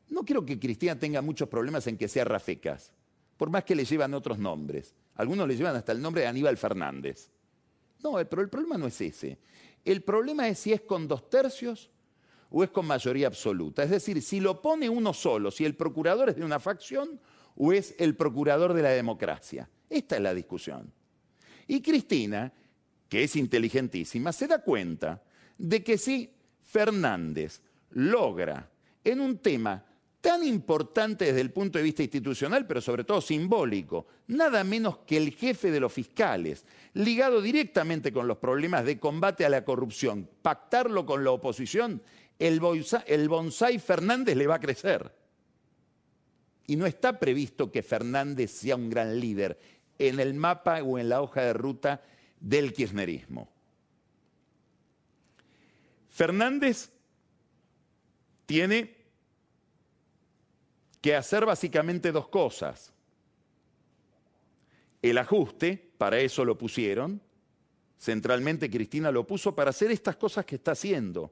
No 0.09 0.23
quiero 0.23 0.45
que 0.45 0.59
Cristina 0.59 0.97
tenga 0.97 1.21
muchos 1.21 1.47
problemas 1.47 1.85
en 1.87 1.97
que 1.97 2.07
sea 2.07 2.25
Rafecas, 2.25 2.91
por 3.37 3.49
más 3.49 3.63
que 3.63 3.75
le 3.75 3.85
llevan 3.85 4.13
otros 4.13 4.39
nombres. 4.39 4.93
Algunos 5.15 5.47
le 5.47 5.55
llevan 5.55 5.75
hasta 5.75 5.91
el 5.91 6.01
nombre 6.01 6.23
de 6.23 6.27
Aníbal 6.27 6.57
Fernández. 6.57 7.29
No, 8.03 8.13
pero 8.29 8.41
el 8.41 8.49
problema 8.49 8.77
no 8.77 8.87
es 8.87 8.99
ese. 8.99 9.37
El 9.85 10.03
problema 10.03 10.47
es 10.47 10.59
si 10.59 10.73
es 10.73 10.81
con 10.81 11.07
dos 11.07 11.29
tercios 11.29 11.89
o 12.49 12.63
es 12.63 12.69
con 12.71 12.85
mayoría 12.85 13.27
absoluta. 13.27 13.83
Es 13.83 13.89
decir, 13.89 14.21
si 14.21 14.39
lo 14.39 14.61
pone 14.61 14.89
uno 14.89 15.13
solo, 15.13 15.51
si 15.51 15.65
el 15.65 15.75
procurador 15.75 16.29
es 16.29 16.35
de 16.35 16.43
una 16.43 16.59
facción 16.59 17.19
o 17.55 17.71
es 17.71 17.95
el 17.97 18.15
procurador 18.15 18.73
de 18.73 18.81
la 18.81 18.89
democracia. 18.89 19.69
Esta 19.89 20.15
es 20.15 20.21
la 20.21 20.33
discusión. 20.33 20.91
Y 21.67 21.81
Cristina, 21.81 22.51
que 23.07 23.23
es 23.23 23.35
inteligentísima, 23.35 24.33
se 24.33 24.47
da 24.47 24.61
cuenta 24.61 25.23
de 25.57 25.83
que 25.83 25.97
si 25.97 26.33
Fernández 26.71 27.61
logra 27.89 28.69
en 29.03 29.19
un 29.19 29.39
tema 29.39 29.83
tan 30.21 30.43
importante 30.43 31.25
desde 31.25 31.41
el 31.41 31.51
punto 31.51 31.77
de 31.77 31.83
vista 31.83 32.03
institucional, 32.03 32.65
pero 32.65 32.79
sobre 32.79 33.03
todo 33.03 33.19
simbólico, 33.19 34.07
nada 34.27 34.63
menos 34.63 34.99
que 34.99 35.17
el 35.17 35.33
jefe 35.33 35.69
de 35.69 35.81
los 35.81 35.91
fiscales, 35.91 36.63
ligado 36.93 37.41
directamente 37.41 38.13
con 38.13 38.27
los 38.27 38.37
problemas 38.37 38.85
de 38.85 38.99
combate 38.99 39.43
a 39.43 39.49
la 39.49 39.65
corrupción, 39.65 40.29
pactarlo 40.41 41.05
con 41.05 41.25
la 41.25 41.31
oposición, 41.31 42.01
el 42.39 42.59
bonsai 42.59 43.79
Fernández 43.79 44.37
le 44.37 44.47
va 44.47 44.55
a 44.55 44.59
crecer. 44.59 45.13
Y 46.67 46.77
no 46.77 46.85
está 46.85 47.19
previsto 47.19 47.69
que 47.69 47.83
Fernández 47.83 48.51
sea 48.51 48.77
un 48.77 48.89
gran 48.89 49.19
líder 49.19 49.59
en 49.99 50.21
el 50.21 50.35
mapa 50.35 50.81
o 50.83 50.97
en 50.97 51.09
la 51.09 51.21
hoja 51.21 51.41
de 51.41 51.53
ruta 51.53 52.01
del 52.39 52.71
kirchnerismo. 52.71 53.49
Fernández 56.11 56.89
tiene 58.45 58.97
que 60.99 61.15
hacer 61.15 61.45
básicamente 61.45 62.11
dos 62.11 62.27
cosas. 62.27 62.91
El 65.01 65.17
ajuste, 65.17 65.91
para 65.97 66.19
eso 66.19 66.43
lo 66.45 66.57
pusieron, 66.57 67.21
centralmente 67.97 68.69
Cristina 68.69 69.09
lo 69.09 69.25
puso 69.25 69.55
para 69.55 69.69
hacer 69.69 69.89
estas 69.89 70.17
cosas 70.17 70.45
que 70.45 70.55
está 70.55 70.73
haciendo, 70.73 71.31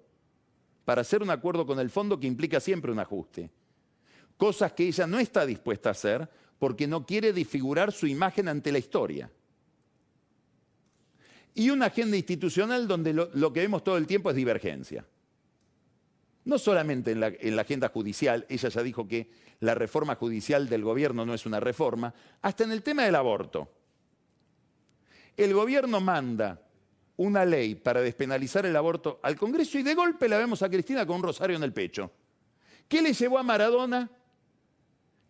para 0.86 1.02
hacer 1.02 1.22
un 1.22 1.30
acuerdo 1.30 1.66
con 1.66 1.80
el 1.80 1.90
fondo 1.90 2.20
que 2.20 2.28
implica 2.28 2.60
siempre 2.62 2.92
un 2.92 3.00
ajuste. 3.00 3.52
Cosas 4.38 4.72
que 4.72 4.88
ella 4.88 5.06
no 5.06 5.20
está 5.20 5.46
dispuesta 5.46 5.90
a 5.90 5.92
hacer 5.92 6.30
porque 6.58 6.88
no 6.88 7.06
quiere 7.06 7.34
disfigurar 7.34 7.92
su 7.92 8.08
imagen 8.08 8.48
ante 8.48 8.72
la 8.72 8.80
historia 8.80 9.30
y 11.60 11.72
una 11.72 11.88
agenda 11.88 12.16
institucional 12.16 12.88
donde 12.88 13.12
lo, 13.12 13.52
que 13.52 13.60
vemos 13.60 13.84
todo 13.84 13.98
el 13.98 14.08
tiempo 14.08 14.30
es 14.30 14.36
divergencia. 14.38 15.06
No 16.46 16.58
solamente 16.58 17.12
en 17.12 17.20
la, 17.20 17.34
en 17.38 17.54
la, 17.58 17.64
agenda 17.64 17.90
judicial, 17.90 18.46
ella 18.48 18.70
ya 18.70 18.82
dijo 18.82 19.06
que 19.06 19.30
la 19.60 19.76
reforma 19.76 20.16
judicial 20.16 20.70
del 20.70 20.86
gobierno 20.86 21.26
no 21.26 21.34
es 21.34 21.46
una 21.46 21.60
reforma, 21.60 22.14
hasta 22.42 22.64
en 22.64 22.72
el 22.72 22.82
tema 22.82 23.04
del 23.04 23.16
aborto. 23.16 23.70
El 25.36 25.54
gobierno 25.54 26.00
manda 26.00 26.62
una 27.18 27.44
ley 27.44 27.76
para 27.76 28.00
despenalizar 28.00 28.66
el 28.66 28.78
aborto 28.78 29.20
al 29.22 29.36
Congreso 29.36 29.78
y 29.78 29.84
de 29.84 29.96
golpe 29.96 30.30
la 30.30 30.38
vemos 30.38 30.64
a 30.64 30.70
Cristina 30.70 31.06
con 31.06 31.18
un 31.18 31.24
rosario 31.24 31.58
en 31.58 31.64
el 31.64 31.74
pecho. 31.74 32.10
¿Qué 32.88 33.02
le 33.02 33.12
llevó 33.12 33.38
a 33.38 33.44
Maradona? 33.44 34.10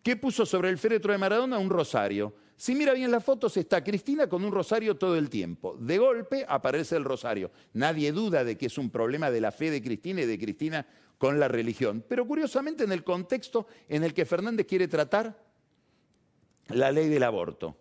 ¿Qué 0.02 0.16
puso 0.16 0.46
sobre 0.46 0.70
el 0.70 0.78
féretro 0.78 1.12
de 1.12 1.18
Maradona? 1.18 1.58
Un 1.58 1.70
rosario. 1.70 2.34
Si 2.56 2.74
mira 2.74 2.92
bien 2.92 3.10
las 3.10 3.24
fotos, 3.24 3.56
está 3.56 3.82
Cristina 3.82 4.28
con 4.28 4.44
un 4.44 4.52
rosario 4.52 4.96
todo 4.96 5.16
el 5.16 5.30
tiempo. 5.30 5.76
De 5.78 5.98
golpe 5.98 6.44
aparece 6.48 6.96
el 6.96 7.04
rosario. 7.04 7.50
Nadie 7.72 8.12
duda 8.12 8.44
de 8.44 8.56
que 8.56 8.66
es 8.66 8.78
un 8.78 8.90
problema 8.90 9.30
de 9.30 9.40
la 9.40 9.50
fe 9.50 9.70
de 9.70 9.82
Cristina 9.82 10.22
y 10.22 10.26
de 10.26 10.38
Cristina 10.38 10.86
con 11.16 11.40
la 11.40 11.48
religión. 11.48 12.04
Pero 12.06 12.26
curiosamente 12.26 12.84
en 12.84 12.92
el 12.92 13.04
contexto 13.04 13.66
en 13.88 14.04
el 14.04 14.14
que 14.14 14.26
Fernández 14.26 14.66
quiere 14.66 14.88
tratar 14.88 15.42
la 16.68 16.92
ley 16.92 17.08
del 17.08 17.22
aborto. 17.22 17.76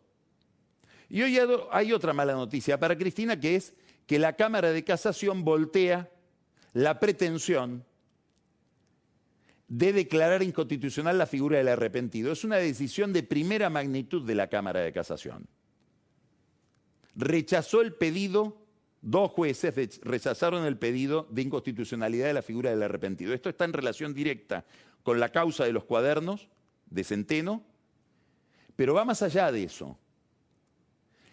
Y 1.09 1.23
hoy 1.23 1.39
hay 1.71 1.91
otra 1.91 2.13
mala 2.13 2.33
noticia 2.33 2.79
para 2.79 2.97
Cristina, 2.97 3.39
que 3.39 3.55
es 3.55 3.73
que 4.05 4.19
la 4.19 4.33
Cámara 4.33 4.71
de 4.71 4.83
Casación 4.83 5.43
voltea 5.43 6.09
la 6.73 6.99
pretensión 6.99 7.85
de 9.69 9.93
declarar 9.93 10.41
inconstitucional 10.41 11.17
la 11.17 11.27
figura 11.27 11.59
del 11.59 11.67
arrepentido. 11.67 12.31
Es 12.31 12.43
una 12.43 12.57
decisión 12.57 13.13
de 13.13 13.21
primera 13.21 13.69
magnitud 13.69 14.25
de 14.25 14.35
la 14.35 14.47
Cámara 14.47 14.81
de 14.81 14.91
Casación. 14.91 15.47
Rechazó 17.15 17.81
el 17.81 17.93
pedido, 17.93 18.57
dos 19.01 19.31
jueces 19.31 19.99
rechazaron 20.01 20.65
el 20.65 20.77
pedido 20.77 21.27
de 21.29 21.43
inconstitucionalidad 21.43 22.25
de 22.25 22.33
la 22.33 22.41
figura 22.41 22.71
del 22.71 22.81
arrepentido. 22.81 23.33
Esto 23.33 23.49
está 23.49 23.65
en 23.65 23.73
relación 23.73 24.13
directa 24.13 24.65
con 25.03 25.19
la 25.19 25.29
causa 25.29 25.65
de 25.65 25.71
los 25.71 25.83
cuadernos 25.83 26.49
de 26.87 27.03
Centeno, 27.03 27.63
pero 28.75 28.95
va 28.95 29.05
más 29.05 29.21
allá 29.21 29.51
de 29.51 29.63
eso. 29.63 29.99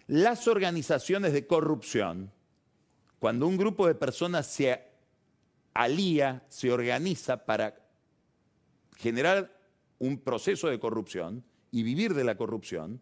Las 0.09 0.47
organizaciones 0.47 1.33
de 1.33 1.47
corrupción, 1.47 2.31
cuando 3.19 3.47
un 3.47 3.57
grupo 3.57 3.87
de 3.87 3.95
personas 3.95 4.47
se 4.47 4.83
alía, 5.73 6.45
se 6.49 6.71
organiza 6.71 7.45
para 7.47 7.86
generar 8.97 9.57
un 9.99 10.19
proceso 10.19 10.69
de 10.69 10.79
corrupción 10.79 11.45
y 11.71 11.83
vivir 11.83 12.15
de 12.15 12.25
la 12.25 12.37
corrupción, 12.37 13.01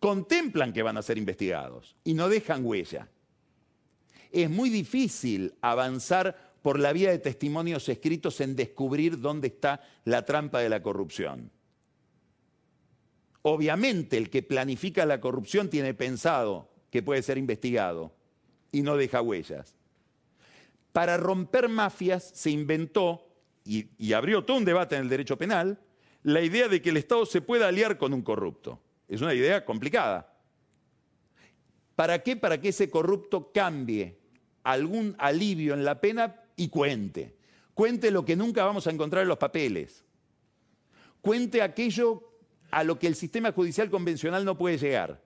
contemplan 0.00 0.72
que 0.72 0.82
van 0.82 0.96
a 0.96 1.02
ser 1.02 1.18
investigados 1.18 1.96
y 2.04 2.14
no 2.14 2.28
dejan 2.28 2.64
huella. 2.64 3.08
Es 4.30 4.50
muy 4.50 4.68
difícil 4.68 5.54
avanzar 5.60 6.54
por 6.60 6.78
la 6.78 6.92
vía 6.92 7.10
de 7.10 7.18
testimonios 7.18 7.88
escritos 7.88 8.40
en 8.40 8.56
descubrir 8.56 9.20
dónde 9.20 9.48
está 9.48 9.80
la 10.04 10.24
trampa 10.24 10.60
de 10.60 10.68
la 10.68 10.82
corrupción. 10.82 11.50
Obviamente 13.42 14.16
el 14.16 14.30
que 14.30 14.42
planifica 14.42 15.04
la 15.04 15.20
corrupción 15.20 15.68
tiene 15.68 15.92
pensado 15.92 16.70
que 16.90 17.02
puede 17.02 17.22
ser 17.22 17.36
investigado 17.36 18.14
y 18.72 18.82
no 18.82 18.96
deja 18.96 19.20
huellas. 19.20 19.74
Para 20.92 21.16
romper 21.16 21.68
mafias 21.68 22.30
se 22.34 22.50
inventó, 22.50 23.33
y, 23.64 24.12
abrió 24.12 24.44
todo 24.44 24.58
un 24.58 24.64
debate 24.64 24.96
en 24.96 25.02
el 25.02 25.08
derecho 25.08 25.38
penal, 25.38 25.80
la 26.22 26.42
idea 26.42 26.68
de 26.68 26.82
que 26.82 26.90
el 26.90 26.98
Estado 26.98 27.24
se 27.26 27.40
pueda 27.40 27.68
aliar 27.68 27.98
con 27.98 28.12
un 28.12 28.22
corrupto. 28.22 28.80
Es 29.08 29.20
una 29.20 29.34
idea 29.34 29.64
complicada. 29.64 30.32
¿Para 31.96 32.22
qué? 32.22 32.36
Para 32.36 32.60
que 32.60 32.68
ese 32.68 32.90
corrupto 32.90 33.52
cambie 33.52 34.18
algún 34.62 35.14
alivio 35.18 35.74
en 35.74 35.84
la 35.84 36.00
pena 36.00 36.42
y 36.56 36.68
cuente. 36.68 37.36
Cuente 37.74 38.10
lo 38.10 38.24
que 38.24 38.36
nunca 38.36 38.64
vamos 38.64 38.86
a 38.86 38.90
encontrar 38.90 39.22
en 39.22 39.28
los 39.28 39.38
papeles. 39.38 40.04
Cuente 41.20 41.62
aquello 41.62 42.22
a 42.70 42.84
lo 42.84 42.98
que 42.98 43.06
el 43.06 43.14
sistema 43.14 43.52
judicial 43.52 43.90
convencional 43.90 44.44
no 44.44 44.58
puede 44.58 44.78
llegar. 44.78 45.23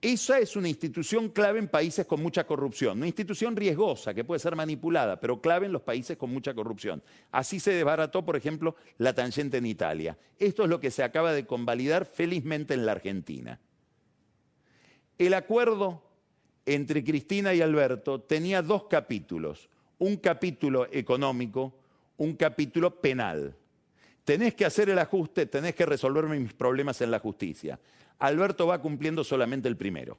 Esa 0.00 0.38
es 0.38 0.54
una 0.54 0.68
institución 0.68 1.28
clave 1.30 1.58
en 1.58 1.66
países 1.66 2.06
con 2.06 2.22
mucha 2.22 2.46
corrupción, 2.46 2.98
una 2.98 3.08
institución 3.08 3.56
riesgosa 3.56 4.14
que 4.14 4.22
puede 4.22 4.38
ser 4.38 4.54
manipulada, 4.54 5.18
pero 5.18 5.40
clave 5.40 5.66
en 5.66 5.72
los 5.72 5.82
países 5.82 6.16
con 6.16 6.30
mucha 6.30 6.54
corrupción. 6.54 7.02
Así 7.32 7.58
se 7.58 7.72
desbarató, 7.72 8.24
por 8.24 8.36
ejemplo, 8.36 8.76
la 8.98 9.12
tangente 9.12 9.56
en 9.56 9.66
Italia. 9.66 10.16
Esto 10.38 10.62
es 10.62 10.68
lo 10.68 10.78
que 10.78 10.92
se 10.92 11.02
acaba 11.02 11.32
de 11.32 11.46
convalidar 11.46 12.04
felizmente 12.04 12.74
en 12.74 12.86
la 12.86 12.92
Argentina. 12.92 13.58
El 15.18 15.34
acuerdo 15.34 16.04
entre 16.64 17.02
Cristina 17.02 17.52
y 17.52 17.60
Alberto 17.60 18.20
tenía 18.20 18.62
dos 18.62 18.84
capítulos, 18.84 19.68
un 19.98 20.18
capítulo 20.18 20.86
económico, 20.92 21.74
un 22.18 22.34
capítulo 22.36 23.00
penal 23.00 23.56
tenés 24.28 24.54
que 24.54 24.66
hacer 24.66 24.90
el 24.90 24.98
ajuste, 24.98 25.46
tenés 25.46 25.74
que 25.74 25.86
resolverme 25.86 26.38
mis 26.38 26.52
problemas 26.52 27.00
en 27.00 27.10
la 27.10 27.18
justicia. 27.18 27.80
Alberto 28.18 28.66
va 28.66 28.80
cumpliendo 28.80 29.24
solamente 29.24 29.68
el 29.68 29.76
primero. 29.76 30.18